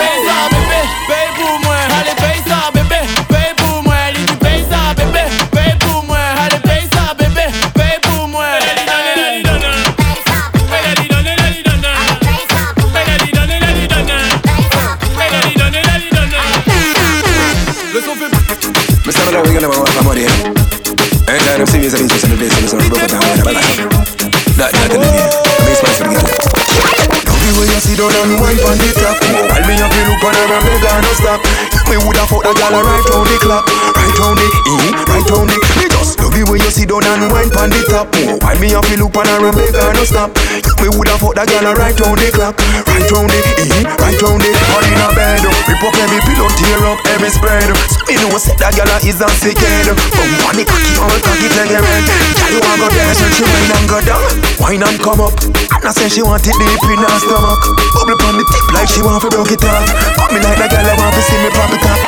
down 28.10 28.32
and 28.32 28.42
wine 28.42 28.58
on 28.66 28.78
the 28.78 28.90
top. 28.98 29.18
While 29.22 29.68
me 29.68 29.76
up, 29.82 29.92
you 29.94 30.04
look 30.10 30.24
on 30.24 30.34
her 30.34 30.54
and 30.54 30.66
her 30.66 31.02
no 31.02 31.14
stop. 31.14 31.81
Me 31.91 31.99
woulda 31.99 32.23
fuck 32.23 32.39
that 32.47 32.56
girl 32.56 32.71
right 32.71 33.04
round 33.12 33.27
the 33.27 33.36
clock, 33.43 33.67
right 33.67 34.15
round 34.15 34.39
the, 34.39 34.47
eh, 34.47 34.95
right 35.12 35.27
round 35.27 35.51
the. 35.51 35.60
Me 35.75 35.91
just 35.91 36.15
love 36.23 36.32
the 36.32 36.47
way 36.47 36.56
you 36.56 36.71
sit 36.71 36.88
down 36.88 37.04
and 37.04 37.27
wine 37.27 37.51
on 37.60 37.67
the 37.67 37.84
top. 37.91 38.08
While 38.39 38.56
me 38.63 38.71
up, 38.71 38.88
you 38.88 39.04
look 39.04 39.12
on 39.19 39.27
her 39.27 39.43
and 39.43 39.51
beg 39.51 39.75
her 39.75 39.91
no 39.91 40.08
stop. 40.08 40.32
Me 40.80 40.88
woulda 40.88 41.19
fuck 41.19 41.36
that 41.36 41.51
girl 41.51 41.67
right 41.75 41.91
round 41.99 42.15
the 42.15 42.32
clock, 42.32 42.56
right 42.88 43.04
round 43.12 43.27
the, 43.27 43.39
eh, 43.75 43.84
right 43.99 44.15
round 44.23 44.39
the. 44.39 44.51
All 44.71 44.88
in 44.88 45.04
a 45.04 45.08
bed, 45.12 45.43
rip 45.43 45.84
up 45.84 45.91
every 45.99 46.23
pillow, 46.23 46.47
tear 46.56 46.80
up 46.88 46.99
every 47.12 47.27
spread. 47.27 47.67
So 47.67 47.99
me 48.08 48.15
know 48.23 48.39
say 48.39 48.56
that 48.56 48.71
girl 48.71 48.88
is 49.04 49.19
a 49.19 49.27
sick 49.43 49.60
head. 49.60 49.91
Bum 49.91 50.32
on 50.47 50.56
the 50.56 50.63
cocky, 50.63 50.95
all 50.95 51.12
cocky 51.12 51.51
a 51.51 51.63
red. 51.75 52.08
Girl 52.39 52.56
you 52.56 52.63
a 52.63 52.71
go 52.80 52.88
there, 52.88 53.12
so 53.19 53.27
she 53.36 53.43
wine 53.43 53.67
and 53.67 53.88
go 53.91 53.99
down, 54.08 54.23
wine 54.63 54.80
and 54.80 54.95
come 55.04 55.19
up. 55.19 55.36
And 55.43 55.84
I 55.84 55.91
say 55.91 56.08
she 56.08 56.23
want 56.23 56.47
it 56.47 56.56
deep 56.56 56.84
in 56.88 57.04
her 57.04 57.19
stomach. 57.19 57.60
Bubble 57.99 58.15
on 58.32 58.39
the 58.39 58.47
tip 58.47 58.65
like 58.71 58.88
she 58.88 59.04
want 59.04 59.19
to 59.19 59.27
broke 59.27 59.51
it 59.51 59.60
off. 59.67 59.91
Pop 60.15 60.32
me 60.32 60.39
like 60.39 60.71
that 60.71 60.88
I 60.88 60.95
want 60.95 61.12
to 61.12 61.21
see 61.27 61.36
me 61.36 61.51
pop 61.51 61.67
it 61.75 61.81
up. 61.88 62.00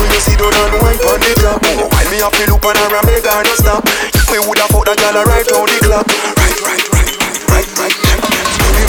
When 0.00 0.08
you 0.12 0.20
see 0.20 0.36
down 0.36 0.52
and 0.52 0.76
wine 0.80 1.00
on 1.04 1.20
the 1.20 1.32
top, 1.40 1.60
while 1.64 2.08
me 2.10 2.18
up 2.20 2.32
to 2.36 2.44
look 2.48 2.64
on 2.64 2.76
her 2.76 2.96
and 2.96 3.06
make 3.06 3.24
her 3.24 3.42
no 3.42 3.54
stop. 3.56 3.82
Me 4.32 4.38
woulda 4.42 4.66
fuck 4.72 4.84
that 4.86 4.96
girl 4.98 5.16
right 5.24 5.46
round 5.52 5.68
the 5.68 5.78
clock. 5.84 6.06
Right, 6.36 6.58
right, 6.64 6.84
right, 6.92 7.12
right, 7.52 7.68
right. 7.78 7.96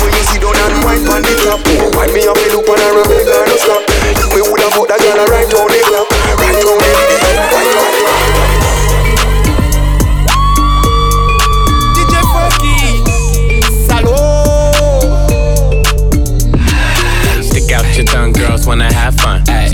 When 0.01 0.11
you 0.13 0.23
sit 0.27 0.41
down 0.41 0.57
and 0.57 0.77
wine 0.83 1.05
on 1.07 1.21
the 1.21 1.33
top, 1.43 1.59
while 1.95 2.11
me 2.11 2.21
up 2.27 2.37
to 2.37 2.47
look 2.55 2.69
on 2.69 2.79
her 2.79 3.01
and 3.01 3.09
make 3.09 3.27
her 3.27 3.43
no 3.47 3.55
stop. 3.57 3.81
Me 4.33 4.41
woulda 4.41 4.67
fuck 4.73 4.87
that 4.89 4.99
girl 5.01 5.19
right 5.27 5.47
round 5.47 5.71
the 5.71 5.79
clock. 5.85 6.07
Right 6.37 6.57
round 6.63 6.81
the, 6.81 7.15
right 7.51 7.71
round 7.75 7.93
the. 7.93 8.07
Salaud. 13.87 14.27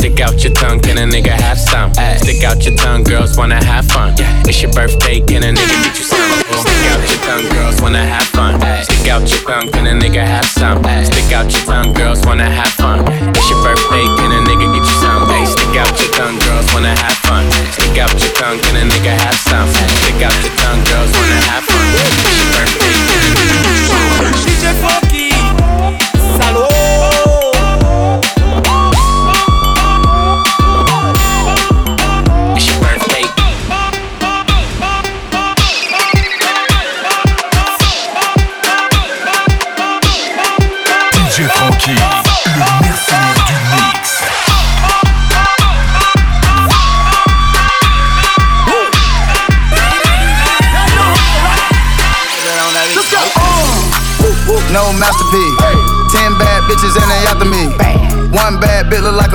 Stick 0.03 0.19
out 0.19 0.43
your 0.43 0.53
tongue, 0.53 0.81
girls 0.81 0.97
wanna 0.99 0.99
have 0.99 0.99
fun. 0.99 0.99
Stick 0.99 0.99
out 0.99 0.99
your 0.99 0.99
tongue, 0.99 0.99
can 0.99 0.99
a 0.99 1.05
nigga 1.05 1.31
have 1.31 1.57
some? 1.57 1.93
Stick 2.17 2.43
out 2.43 2.65
your 2.65 2.75
tongue, 2.75 3.03
girls 3.03 3.37
wanna 3.37 3.63
have 3.63 3.85
fun. 3.85 4.13
It's 4.43 4.61
your 4.61 4.71
birthday, 4.73 5.21
can 5.21 5.43
a 5.43 5.53
nigga 5.53 5.83
get 5.83 5.97
you 5.97 6.03
some? 6.03 6.31
Stick 6.59 6.91
out 6.91 7.07
your 7.07 7.19
tongue, 7.23 7.49
girls 7.55 7.81
wanna 7.81 8.05
have 8.05 8.27
fun. 8.35 8.59
Stick 8.83 9.07
out 9.07 9.23
your 9.31 9.39
tongue, 9.47 9.71
can 9.71 9.87
a 9.87 9.93
nigga 9.93 10.27
have 10.27 10.43
some? 10.43 10.83
Stick 11.05 11.31
out 11.31 11.49
your 11.49 11.63
tongue, 11.63 11.93
girls 11.93 12.19
wanna 12.25 12.49
have 12.49 12.73
fun. 12.73 12.99
It's 13.07 13.49
your 13.49 13.63
birthday, 13.63 14.03
can 14.19 14.31
a 14.33 14.43
nigga 14.43 14.67
get 14.75 14.83
you 14.83 14.99
some? 14.99 15.25
Hey, 15.29 15.45
stick 15.45 15.77
out 15.79 15.97
your 15.97 16.11
tongue, 16.11 16.37
girls 16.39 16.73
wanna 16.73 16.93
have 16.93 17.12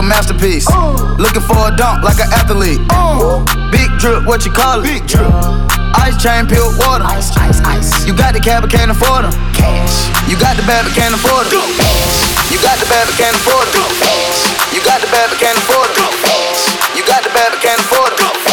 masterpiece. 0.09 0.67
Looking 1.21 1.45
for 1.45 1.69
a 1.69 1.73
dunk 1.77 2.03
like 2.03 2.19
an 2.19 2.33
athlete. 2.33 2.81
Big 3.71 3.93
drip, 4.01 4.25
what 4.25 4.45
you 4.45 4.51
call 4.51 4.81
it? 4.81 4.89
Big 4.89 5.07
drip. 5.07 5.29
Ice 6.01 6.17
chain, 6.17 6.49
pure 6.49 6.73
water. 6.81 7.05
Ice, 7.05 7.37
ice, 7.37 7.61
ice. 7.61 8.07
You 8.07 8.17
got 8.17 8.33
the 8.33 8.41
cab, 8.41 8.65
but 8.65 8.73
can't 8.73 8.91
afford 8.91 9.29
them. 9.29 9.33
Cash. 9.53 10.09
You 10.29 10.41
got 10.41 10.57
the 10.57 10.65
bad, 10.65 10.89
but 10.89 10.95
can't 10.97 11.15
afford 11.15 11.47
them. 11.53 11.69
You 12.49 12.59
got 12.65 12.81
the 12.81 12.89
bad, 12.89 13.05
but 13.07 13.17
can't 13.21 13.37
afford 13.37 13.69
them. 13.77 13.85
You 14.73 14.81
got 14.81 15.01
the 15.05 15.09
bad, 15.13 15.29
but 15.29 15.39
can't 15.39 15.59
afford 15.61 15.93
them. 15.93 16.11
You 16.97 17.05
got 17.05 17.23
the 17.23 17.31
bad, 17.31 17.53
but 17.53 17.61
can't 17.61 17.81
afford 17.81 18.17
them. 18.17 18.48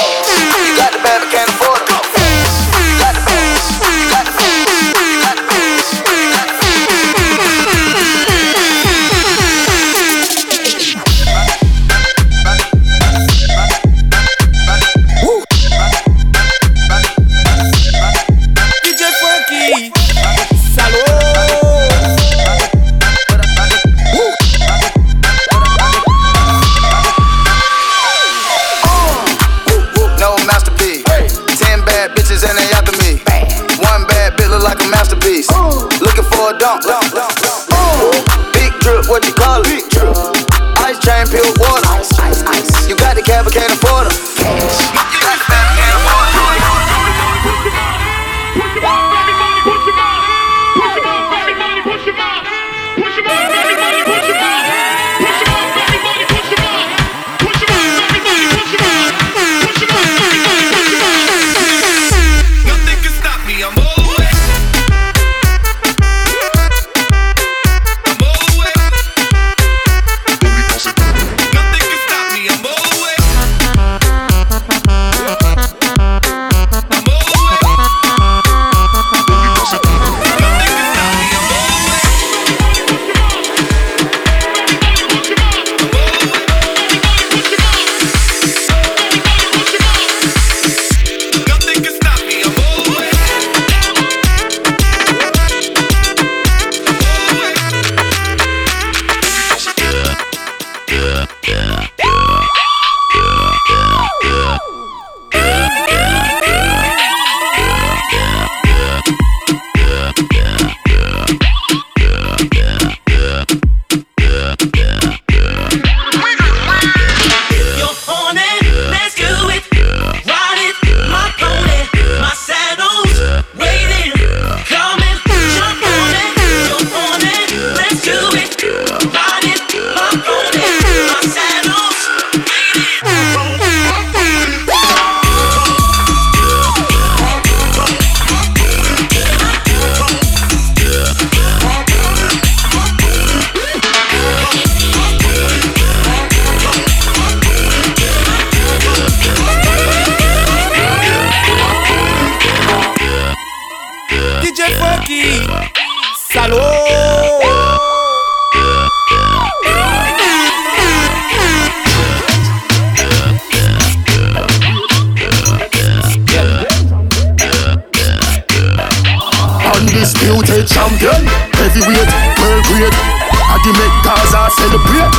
celebrate. 172.75 172.95
I 173.31 173.55
give 173.63 173.75
make 173.79 173.95
Gaza 174.03 174.49
celebrate. 174.51 175.15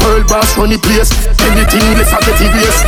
Pearl 0.00 0.24
bars 0.28 0.56
run 0.56 0.70
the 0.70 0.78
place. 0.78 1.12
Anything 1.40 1.84
less, 1.98 2.12
I 2.12 2.20
get 2.24 2.40
it 2.40 2.52
grace. 2.52 2.80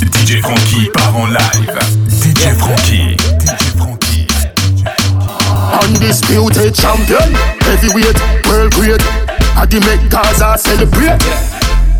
DJ 0.00 0.42
Frankie 0.42 0.90
part 0.90 1.14
en 1.14 1.32
live. 1.32 1.78
DJ 2.20 2.54
Frankie. 2.54 3.16
DJ 3.38 3.64
Frankie. 3.78 4.26
Undisputed 5.82 6.74
champion. 6.74 7.34
Heavyweight, 7.60 8.18
world 8.46 8.72
great. 8.74 9.02
I 9.56 9.66
give 9.66 9.84
make 9.86 10.10
Gaza 10.10 10.58
celebrate. 10.58 11.22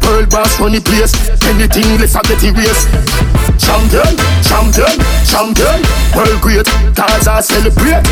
Pearl 0.01 0.27
bars 0.27 0.59
run 0.59 0.73
the 0.73 0.81
place. 0.81 1.15
Anything 1.47 1.99
less, 2.01 2.17
I 2.17 2.23
get 2.23 2.43
it. 2.43 3.46
Champion, 3.59 4.17
champion. 4.43 4.95
champion 5.25 5.79
World 6.15 6.41
great, 6.41 6.67
Gaza 6.95 7.43
celebrate. 7.43 8.03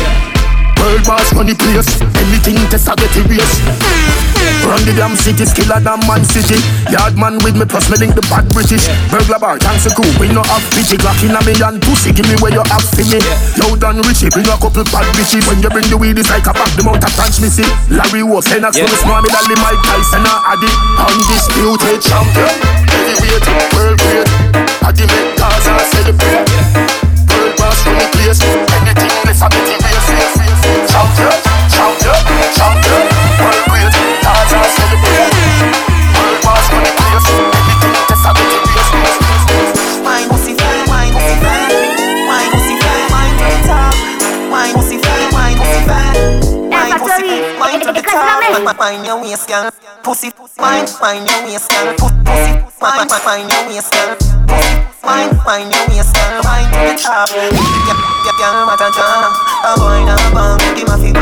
World 0.79 1.03
boss 1.05 1.33
money 1.33 1.55
place. 1.55 2.01
Anything 2.01 2.55
test 2.69 2.89
I 2.89 2.95
get 2.95 3.15
erased. 3.17 4.04
Run 4.65 4.81
the 4.81 4.97
damn 4.97 5.13
city, 5.13 5.45
skiller 5.45 5.77
than 5.77 6.01
man 6.09 6.25
city. 6.25 6.57
Yard 6.89 7.13
man 7.13 7.37
with 7.45 7.53
me, 7.53 7.69
plus 7.69 7.85
me 7.85 8.01
link 8.01 8.17
the 8.17 8.25
bad 8.33 8.49
British. 8.49 8.89
Burglar 9.13 9.37
bar, 9.37 9.61
thanks 9.61 9.85
a 9.85 9.93
cool. 9.93 10.09
we 10.17 10.25
no 10.33 10.41
have 10.41 10.65
pity. 10.73 10.97
Glock 10.97 11.21
in 11.21 11.37
a 11.37 11.41
million 11.45 11.77
pussy, 11.85 12.09
give 12.09 12.25
me 12.25 12.33
where 12.41 12.49
you 12.49 12.65
have 12.73 12.81
for 12.81 13.05
me. 13.05 13.21
Yo, 13.61 13.77
done 13.77 14.01
Richie, 14.09 14.33
bring 14.33 14.49
a 14.49 14.57
couple 14.57 14.81
bad 14.89 15.05
bitches. 15.13 15.45
When 15.45 15.61
you 15.61 15.69
bring 15.69 15.85
the 15.93 15.97
weed, 16.01 16.17
it's 16.17 16.33
like 16.33 16.49
a 16.49 16.53
back, 16.57 16.73
the 16.73 16.81
mouth 16.81 16.97
of 16.97 17.13
transmission. 17.13 17.69
Larry 17.93 18.25
Wolf, 18.25 18.49
Lennox, 18.49 18.73
yeah. 18.73 18.89
small 19.05 19.21
me, 19.21 19.29
Dally 19.29 19.53
Mike 19.61 19.81
Tyson, 19.85 20.25
Addy. 20.25 20.71
Undisputed 20.97 22.01
champion. 22.01 22.57
Heavyweight, 22.89 23.45
world 23.69 24.01
great. 24.01 24.29
Addy 24.81 25.05
make 25.05 25.37
Gaza 25.37 25.77
celebrate. 25.93 26.49
World 27.29 27.53
boss, 27.61 27.85
run 27.85 28.01
the 28.01 28.07
place. 28.17 28.41
Anything 28.41 29.13
less, 29.29 29.45
I 29.45 29.84
Mind 48.85 49.01
your 49.07 49.19
waist, 49.19 49.47
girl. 49.47 49.71
Pussy, 50.03 50.29
mind, 50.61 50.93
mind 51.01 51.25
your 51.27 51.41
waist, 51.49 51.71
girl. 51.73 51.89
Pussy, 51.97 52.13
mind, 52.77 53.09
mind 53.25 53.49
your 53.49 53.65
waist, 53.65 53.89
girl. 53.91 54.13
Pussy, 54.45 54.77
mind, 55.01 55.33
mind 55.41 55.73
your 55.73 55.87
waist, 55.89 56.13
girl. 56.13 56.43
Mind 56.45 56.69
the 56.69 56.93
top. 57.01 57.25
Girl, 57.33 58.69
a 58.69 58.77
drama. 58.77 59.33
A 59.65 59.73
boy 59.81 60.05
na 60.05 60.13
bomb, 60.29 60.61
give 60.77 60.85
my 60.87 61.01
figure. 61.01 61.17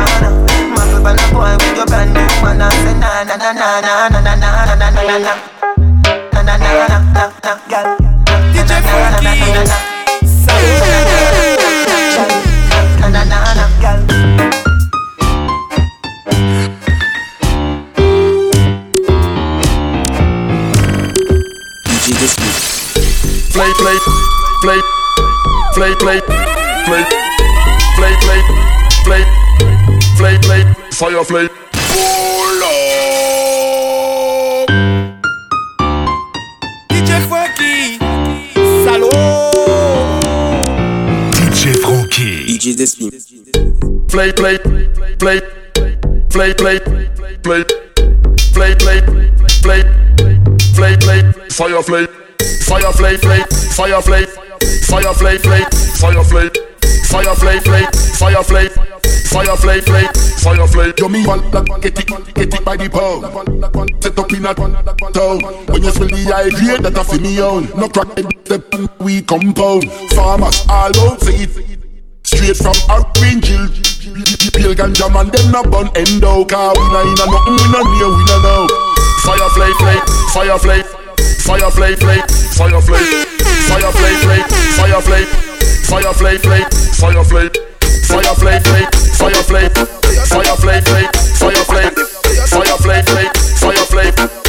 Muffle 0.75 0.99
by 0.99 1.15
the 1.15 1.23
boy 1.31 1.55
with 1.55 1.77
your 1.79 1.85
brand 1.87 2.11
new 2.11 2.27
one. 2.43 2.59
I 2.61 2.67
say 2.83 2.99
na 2.99 3.23
na 3.23 3.37
na 3.39 3.53
na 3.55 3.79
na 3.79 4.09
na 4.11 4.19
na 4.19 4.35
na 4.35 4.65
na 4.67 4.75
na 4.75 4.91
na 4.91 5.17
na. 5.23 5.33
Na 6.35 6.41
na 6.43 6.57
na 6.59 6.67
na 6.67 6.99
na 7.15 7.31
na, 7.47 7.53
girl. 7.71 7.95
DJ 8.51 8.75
Franky. 8.83 9.82
Play, 23.53 23.71
play, 23.77 23.97
play, 24.61 24.81
play, 25.75 25.93
play, 25.99 26.19
play, 26.21 26.41
play, 27.95 28.11
play, 28.25 28.41
play, 29.05 29.23
play, 30.17 30.37
play, 30.39 30.63
fire 30.89 31.23
play. 31.23 31.47
Pull 31.93 32.63
up. 32.63 32.73
DJ 36.89 37.11
Frankie, 37.29 37.99
salaud. 38.83 39.13
DJ 41.51 41.77
Frankie. 41.77 42.45
DJ 42.47 42.75
Despin. 42.75 43.11
Play, 44.07 44.31
play, 44.33 44.57
play, 45.19 45.39
play, 46.31 46.53
play, 46.55 46.55
play, 46.55 46.79
play, 47.43 47.63
play, 48.53 48.73
play, 48.73 48.75
play, 48.75 49.01
play, 49.61 49.83
fire 50.73 50.97
play, 50.97 51.21
fire 51.51 51.83
play, 51.83 52.07
play, 52.37 53.17
fire 53.17 54.01
play, 54.01 54.25
fire 54.87 55.15
play, 55.15 55.37
play, 55.37 55.63
fire 55.99 56.23
play, 56.23 56.49
fire 57.09 57.35
play, 57.35 57.59
play, 57.59 57.85
fire 58.17 58.43
play, 58.43 58.67
fire 59.29 59.55
play, 59.57 59.81
play, 59.81 60.05
fire 60.41 60.67
play. 60.67 60.93
You 60.97 61.09
me 61.09 61.25
want 61.25 61.51
that 61.51 61.65
get 61.81 61.99
it, 61.99 62.33
get 62.33 62.53
it 62.53 62.65
by 62.65 62.77
the 62.77 62.89
pound. 62.89 64.03
Set 64.03 64.17
up 64.17 64.31
in 64.31 64.45
a 64.45 64.53
town. 64.53 65.41
When 65.67 65.83
you 65.83 65.91
smell 65.91 66.09
the 66.09 66.23
high 66.31 66.49
grade, 66.49 66.83
that 66.83 66.97
a 66.97 67.03
fi 67.03 67.17
me 67.19 67.41
own. 67.41 67.69
No 67.77 67.87
crack 67.89 68.15
the 68.15 68.23
step 68.45 68.99
we 68.99 69.21
compound. 69.21 69.89
Farmers 70.11 70.65
all 70.69 70.97
out 71.09 71.21
say 71.21 71.43
it. 71.43 71.79
Straight 72.25 72.55
from 72.55 72.73
Orange 72.87 73.47
Hill 73.51 73.67
Pale 74.55 74.73
ganja 74.75 75.11
man, 75.11 75.27
them 75.27 75.51
no 75.51 75.61
bun 75.61 75.91
endo 75.93 76.45
Car 76.45 76.71
we 76.71 76.83
no 76.87 77.01
inna 77.03 77.25
nothing, 77.27 77.59
we 77.59 77.67
no 77.67 77.83
near, 77.83 78.09
we 78.15 78.23
no 78.23 78.39
know 78.39 78.67
Fire 79.27 79.49
play, 79.51 79.73
play, 79.75 81.02
fire 81.39 81.71
play, 81.71 81.95
play, 81.95 82.19
fire 82.55 82.81
play, 82.81 83.03
fire 83.67 83.91
play, 83.91 84.13
play, 84.21 84.43
fire 84.75 85.01
play, 85.01 85.25
fire 85.83 86.13
play, 86.13 86.37
play, 86.37 86.61
fire 86.93 87.23
play, 87.25 87.49
fire 88.03 88.35
play, 88.35 88.59
play, 88.59 88.85
fire 89.13 89.43
play, 89.43 89.69
fire 90.29 90.55
play, 90.57 90.81
play, 90.81 91.07
fire 91.35 91.65
play, 91.65 91.89
fire 92.45 92.77
play, 92.77 93.03
play, 93.03 93.29
fire 93.59 93.85
play, 93.87 94.42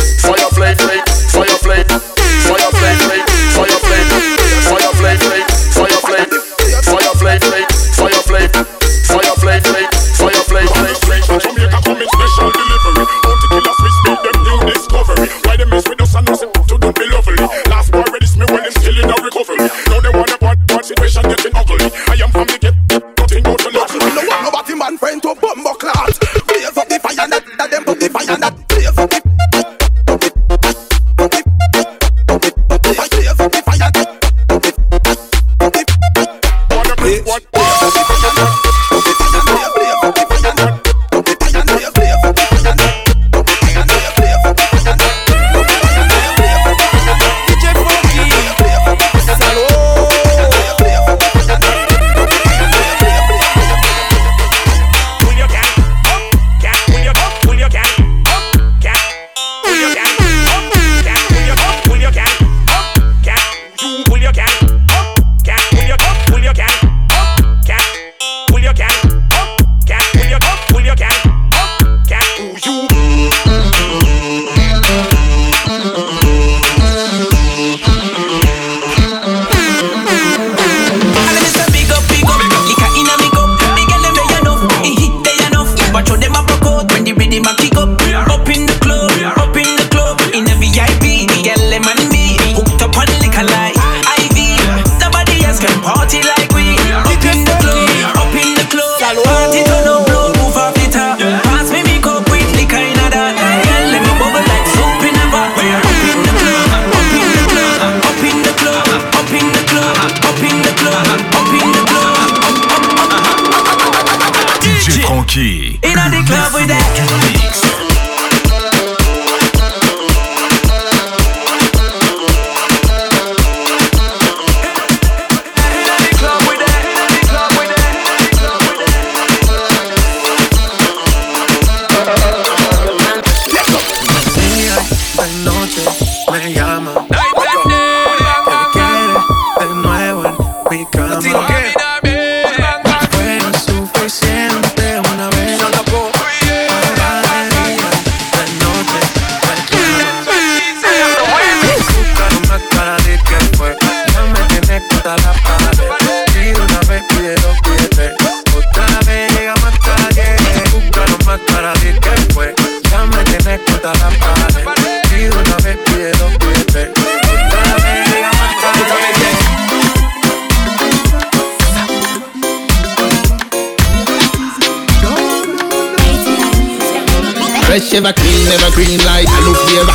Fresh 177.75 177.95
ever 177.95 178.13
clean, 178.13 178.47
never 178.47 178.71
green 178.71 179.03
like 179.03 179.27
aloe 179.27 179.59
vera. 179.67 179.95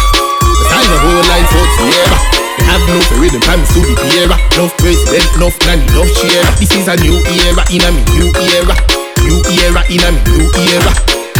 Sign 0.68 0.84
the 0.92 1.00
whole 1.00 1.24
line 1.32 1.48
for 1.48 1.64
Sierra. 1.80 2.20
Have 2.68 2.84
no 2.92 3.00
rhythm, 3.22 3.40
time 3.40 3.64
to 3.72 3.80
the 3.80 3.96
era. 4.20 4.36
Enough 4.52 4.76
president, 4.76 5.24
enough 5.40 5.56
nanny, 5.64 5.88
enough 5.88 6.12
share. 6.12 6.44
This 6.60 6.76
is 6.76 6.90
a 6.90 6.98
new 7.00 7.16
era 7.24 7.64
in 7.72 7.80
a 7.80 7.92
me 7.96 8.04
new 8.20 8.36
era. 8.36 8.76
New 9.24 9.40
era 9.64 9.80
in 9.88 10.04
a 10.04 10.12
me 10.12 10.20
new 10.28 10.52
era. 10.60 10.92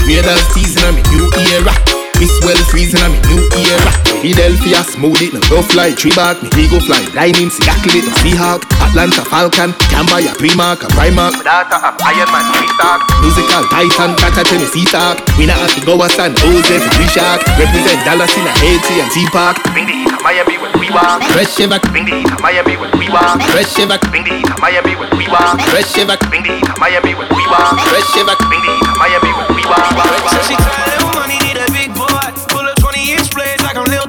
Raiders 0.08 0.48
teasing 0.56 0.80
a 0.88 0.96
new 1.12 1.28
era. 1.52 1.99
Miss 2.20 2.36
well 2.44 2.60
freezing 2.68 3.00
a 3.00 3.08
me 3.10 3.20
new 3.32 3.48
era. 3.64 3.92
Philadelphia 4.20 4.84
smooth 4.84 5.24
it, 5.24 5.32
no 5.32 5.40
rough 5.48 5.72
like 5.74 5.96
tree 5.96 6.12
bark. 6.12 6.36
Me 6.44 6.52
ego 6.68 6.80
fly, 6.84 7.00
lightning, 7.16 7.48
Seattle 7.48 7.96
it, 7.96 8.04
no 8.04 8.12
Seahawk. 8.20 8.68
Atlanta 8.84 9.24
Falcon, 9.24 9.72
can 9.88 10.04
buy 10.12 10.20
a 10.20 10.36
Primark, 10.36 10.84
a 10.84 10.92
Primark. 10.92 11.40
Data 11.40 11.80
of 11.80 11.96
Iron 12.04 12.28
Man, 12.28 12.44
free 12.60 12.68
talk. 12.76 13.00
Musical 13.24 13.64
Titan, 13.72 14.20
Tata 14.20 14.44
Tennessee 14.44 14.84
talk. 14.84 15.24
We 15.40 15.48
not 15.48 15.56
have 15.64 15.72
to 15.80 15.82
go 15.88 15.96
a 16.04 16.12
San 16.12 16.36
Jose 16.36 16.76
for 16.84 16.92
three 17.00 17.08
shark. 17.08 17.40
Represent 17.56 18.04
Dallas 18.04 18.36
in 18.36 18.44
a 18.44 18.52
Haiti 18.60 19.00
and 19.00 19.08
T 19.16 19.24
Park. 19.32 19.56
Bring 19.72 19.88
the 19.88 19.96
heat 19.96 20.12
to 20.12 20.20
Miami 20.20 20.60
when 20.60 20.76
we 20.76 20.92
walk. 20.92 21.24
Fresh 21.32 21.56
ever. 21.64 21.80
Bring 21.96 22.04
the 22.04 22.20
heat 22.20 22.28
to 22.28 22.38
Miami 22.44 22.76
when 22.76 22.92
we 23.00 23.08
walk. 23.08 23.40
Fresh 23.56 23.80
ever. 23.80 23.96
Bring 24.12 24.28
the 24.28 24.36
heat 24.36 24.48
to 24.52 24.56
Miami 24.60 25.00
when 25.00 25.08
we 25.16 25.24
walk. 25.32 25.56
Fresh 25.72 25.96
ever. 25.96 26.20
Bring 26.28 26.44
the 26.44 26.52
heat 26.60 26.68
to 26.68 26.76
Miami 26.76 27.16
when 27.16 27.32
we 27.32 27.44
walk. 27.48 27.80
Fresh 27.88 28.12
ever. 28.20 28.36
Bring 28.52 28.60
the 28.68 28.76
heat 28.76 28.84
to 28.84 28.94
Miami 29.00 29.32
when 29.32 29.48
we 29.56 29.64
walk. 29.64 29.96
So 30.28 30.44
she 30.44 30.56
tired 30.60 31.00
of 31.00 31.16
money, 31.16 31.49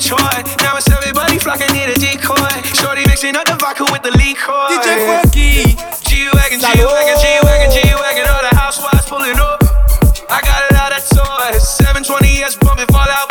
Troy. 0.00 0.16
Now 0.64 0.80
it's 0.80 0.88
everybody 0.90 1.38
flocking 1.38 1.72
here 1.74 1.92
to 1.92 1.98
decoy. 2.00 2.48
Shorty 2.72 3.04
mixing 3.06 3.36
up 3.36 3.44
the 3.44 3.56
vodka 3.60 3.84
with 3.92 4.02
the 4.02 4.10
liquor. 4.16 4.64
DJ 4.72 5.04
Franky. 5.04 5.76
G-Wagon, 6.08 6.58
G-Wagon, 6.58 7.16
G-Wagon, 7.20 7.70
G-Wagon. 7.70 8.24
All 8.32 8.42
the 8.42 8.56
housewives 8.56 9.06
pulling 9.06 9.36
up. 9.36 9.60
I 10.32 10.40
got 10.40 10.70
it 10.70 10.76
out 10.76 10.92
of 10.96 11.04
toy. 11.04 11.52
720S 11.60 12.58
bumping, 12.60 12.86
fall 12.86 13.08
out. 13.08 13.29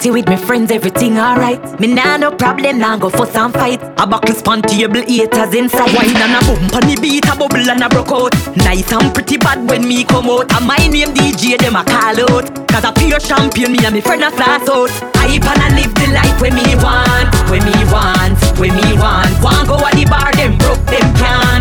party 0.00 0.10
with 0.10 0.26
my 0.26 0.36
friends, 0.36 0.70
everything 0.70 1.18
alright. 1.18 1.60
Me 1.78 1.86
nah 1.86 2.16
no 2.16 2.30
problem, 2.30 2.78
nah 2.78 2.96
go 2.96 3.10
for 3.10 3.26
some 3.26 3.52
fight. 3.52 3.82
A 3.98 4.06
buckle 4.06 4.34
span 4.34 4.62
table, 4.62 5.02
haters 5.02 5.54
inside. 5.54 5.92
Wine 5.94 6.16
and 6.16 6.36
a 6.36 6.40
bump 6.46 6.74
on 6.74 6.88
the 6.88 6.96
beat, 7.02 7.28
a 7.28 7.36
bubble 7.36 7.68
and 7.68 7.82
a 7.82 7.88
broke 7.88 8.12
out. 8.12 8.32
Nice 8.56 8.90
and 8.92 9.12
pretty 9.12 9.36
bad 9.36 9.68
when 9.68 9.86
me 9.86 10.04
come 10.04 10.30
out. 10.30 10.50
And 10.54 10.66
my 10.66 10.78
name 10.88 11.12
DJ, 11.12 11.58
them 11.58 11.76
a 11.76 11.84
call 11.84 12.16
out. 12.32 12.48
Cause 12.68 12.84
I 12.84 12.92
pure 12.96 13.20
champion, 13.20 13.72
me 13.72 13.84
and 13.84 13.94
me 13.94 14.00
friend 14.00 14.22
a 14.22 14.30
flash 14.30 14.66
out. 14.68 14.90
I 15.16 15.36
wanna 15.44 15.68
live 15.76 15.94
the 15.94 16.08
life 16.16 16.40
when 16.40 16.54
me 16.54 16.76
want, 16.80 17.28
when 17.50 17.62
me 17.68 17.76
want, 17.92 18.40
when 18.58 18.72
me 18.72 18.96
want. 18.96 19.28
One 19.44 19.66
go 19.66 19.76
at 19.84 19.92
the 19.92 20.06
bar, 20.08 20.32
them 20.32 20.56
broke, 20.56 20.80
them 20.88 21.12
can 21.20 21.59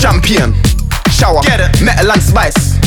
Champion. 0.00 0.54
Shower, 1.10 1.40
Metal 1.82 2.10
and 2.12 2.22
Spice. 2.22 2.83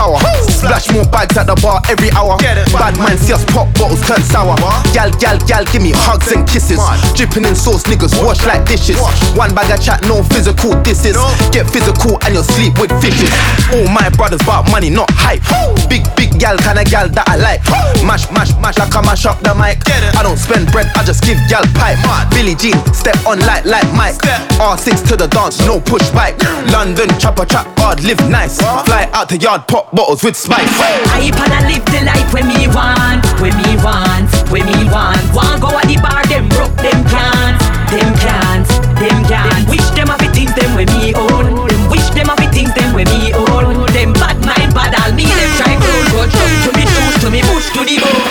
power. 0.00 0.16
Splash 0.48 0.88
more 0.96 1.04
bags 1.12 1.36
at 1.36 1.44
the 1.44 1.56
bar 1.60 1.84
every 1.92 2.08
hour. 2.16 2.40
Bad 2.72 2.96
man 2.96 3.20
see 3.20 3.36
us 3.36 3.44
pop 3.52 3.68
bottles 3.76 4.00
turn 4.08 4.24
sour. 4.24 4.56
Gal, 4.96 5.12
gal, 5.20 5.36
gal, 5.44 5.64
give 5.68 5.84
me 5.84 5.92
hugs 5.92 6.32
and 6.32 6.48
kisses. 6.48 6.80
Dripping 7.12 7.44
in 7.44 7.52
sauce, 7.52 7.84
niggas 7.84 8.16
wash 8.24 8.40
like 8.48 8.64
dishes. 8.64 8.96
One 9.36 9.52
bag 9.52 9.68
of 9.68 9.84
chat, 9.84 10.00
no 10.08 10.24
physical 10.32 10.72
disses. 10.80 11.20
Get 11.52 11.68
physical 11.68 12.16
and 12.24 12.32
you'll 12.32 12.48
sleep 12.48 12.80
with 12.80 12.88
fishes. 13.04 13.28
All 13.76 13.88
my 13.92 14.08
brothers 14.16 14.40
about 14.40 14.70
money, 14.72 14.88
not 14.88 15.12
hype. 15.12 15.44
Big, 15.92 16.08
big 16.16 16.32
gal, 16.40 16.56
kind 16.56 16.80
of 16.80 16.88
gal 16.88 17.08
that 17.12 17.28
I 17.28 17.36
like. 17.36 17.60
Mash, 18.00 18.24
mash, 18.32 18.56
mash, 18.56 18.80
like 18.80 18.94
I 18.96 19.04
mash 19.04 19.28
up 19.28 19.44
the 19.44 19.52
mic. 19.52 19.84
I 20.16 20.24
don't 20.24 20.40
spend 20.40 20.72
bread, 20.72 20.88
I 20.96 21.04
just 21.04 21.20
give 21.24 21.36
gal 21.52 21.64
pipe. 21.76 22.00
Billy 22.32 22.56
Jean, 22.56 22.80
step 22.96 23.20
on 23.28 23.38
light 23.44 23.68
like 23.68 23.88
Mike. 23.92 24.16
R6 24.56 25.08
to 25.12 25.16
the 25.16 25.28
dance, 25.28 25.60
no 25.68 25.80
push 25.80 26.08
back. 26.16 26.40
London, 26.72 27.08
chopper 27.20 27.44
trap, 27.44 27.68
hard, 27.76 28.00
live 28.02 28.20
nice. 28.30 28.56
Fly 28.88 29.08
out 29.12 29.28
the 29.28 29.36
yard, 29.36 29.68
pop 29.68 29.89
bottles 29.92 30.22
with 30.22 30.36
spice. 30.36 30.68
I 31.10 31.30
wanna 31.34 31.66
live 31.66 31.84
the 31.90 32.00
life 32.06 32.30
when 32.32 32.46
me 32.46 32.66
want, 32.70 33.26
when 33.42 33.54
me 33.58 33.74
want, 33.82 34.30
when 34.50 34.64
me 34.66 34.86
want. 34.90 35.22
Want 35.34 35.60
go 35.60 35.70
at 35.74 35.86
the 35.86 35.98
bar, 35.98 36.22
them 36.26 36.48
broke, 36.50 36.74
them 36.78 37.02
can't, 37.10 37.58
them 37.90 38.10
can't, 38.22 38.68
them 38.98 39.18
can't. 39.26 39.68
Wish 39.68 39.86
them 39.94 40.08
have 40.08 40.22
it 40.22 40.32
things 40.34 40.54
them 40.54 40.74
when 40.74 40.86
me 40.94 41.14
own. 41.14 41.66
Them 41.66 41.82
wish 41.90 42.08
them 42.14 42.30
have 42.30 42.40
it 42.40 42.52
things 42.54 42.72
them 42.74 42.94
when 42.94 43.08
me 43.10 43.32
own. 43.34 43.86
Them 43.92 44.12
bad 44.14 44.38
mind, 44.46 44.74
bad 44.74 44.94
all 45.02 45.12
me. 45.14 45.26
Them 45.26 45.50
try 45.58 45.74
to 45.74 45.92
go 46.14 46.22
jump 46.26 46.54
to 46.64 46.70
me, 46.76 46.84
shoes 46.86 47.16
to 47.22 47.28
me, 47.30 47.40
bush 47.42 47.68
to 47.74 47.82
the 47.84 47.96
bone. 47.98 48.29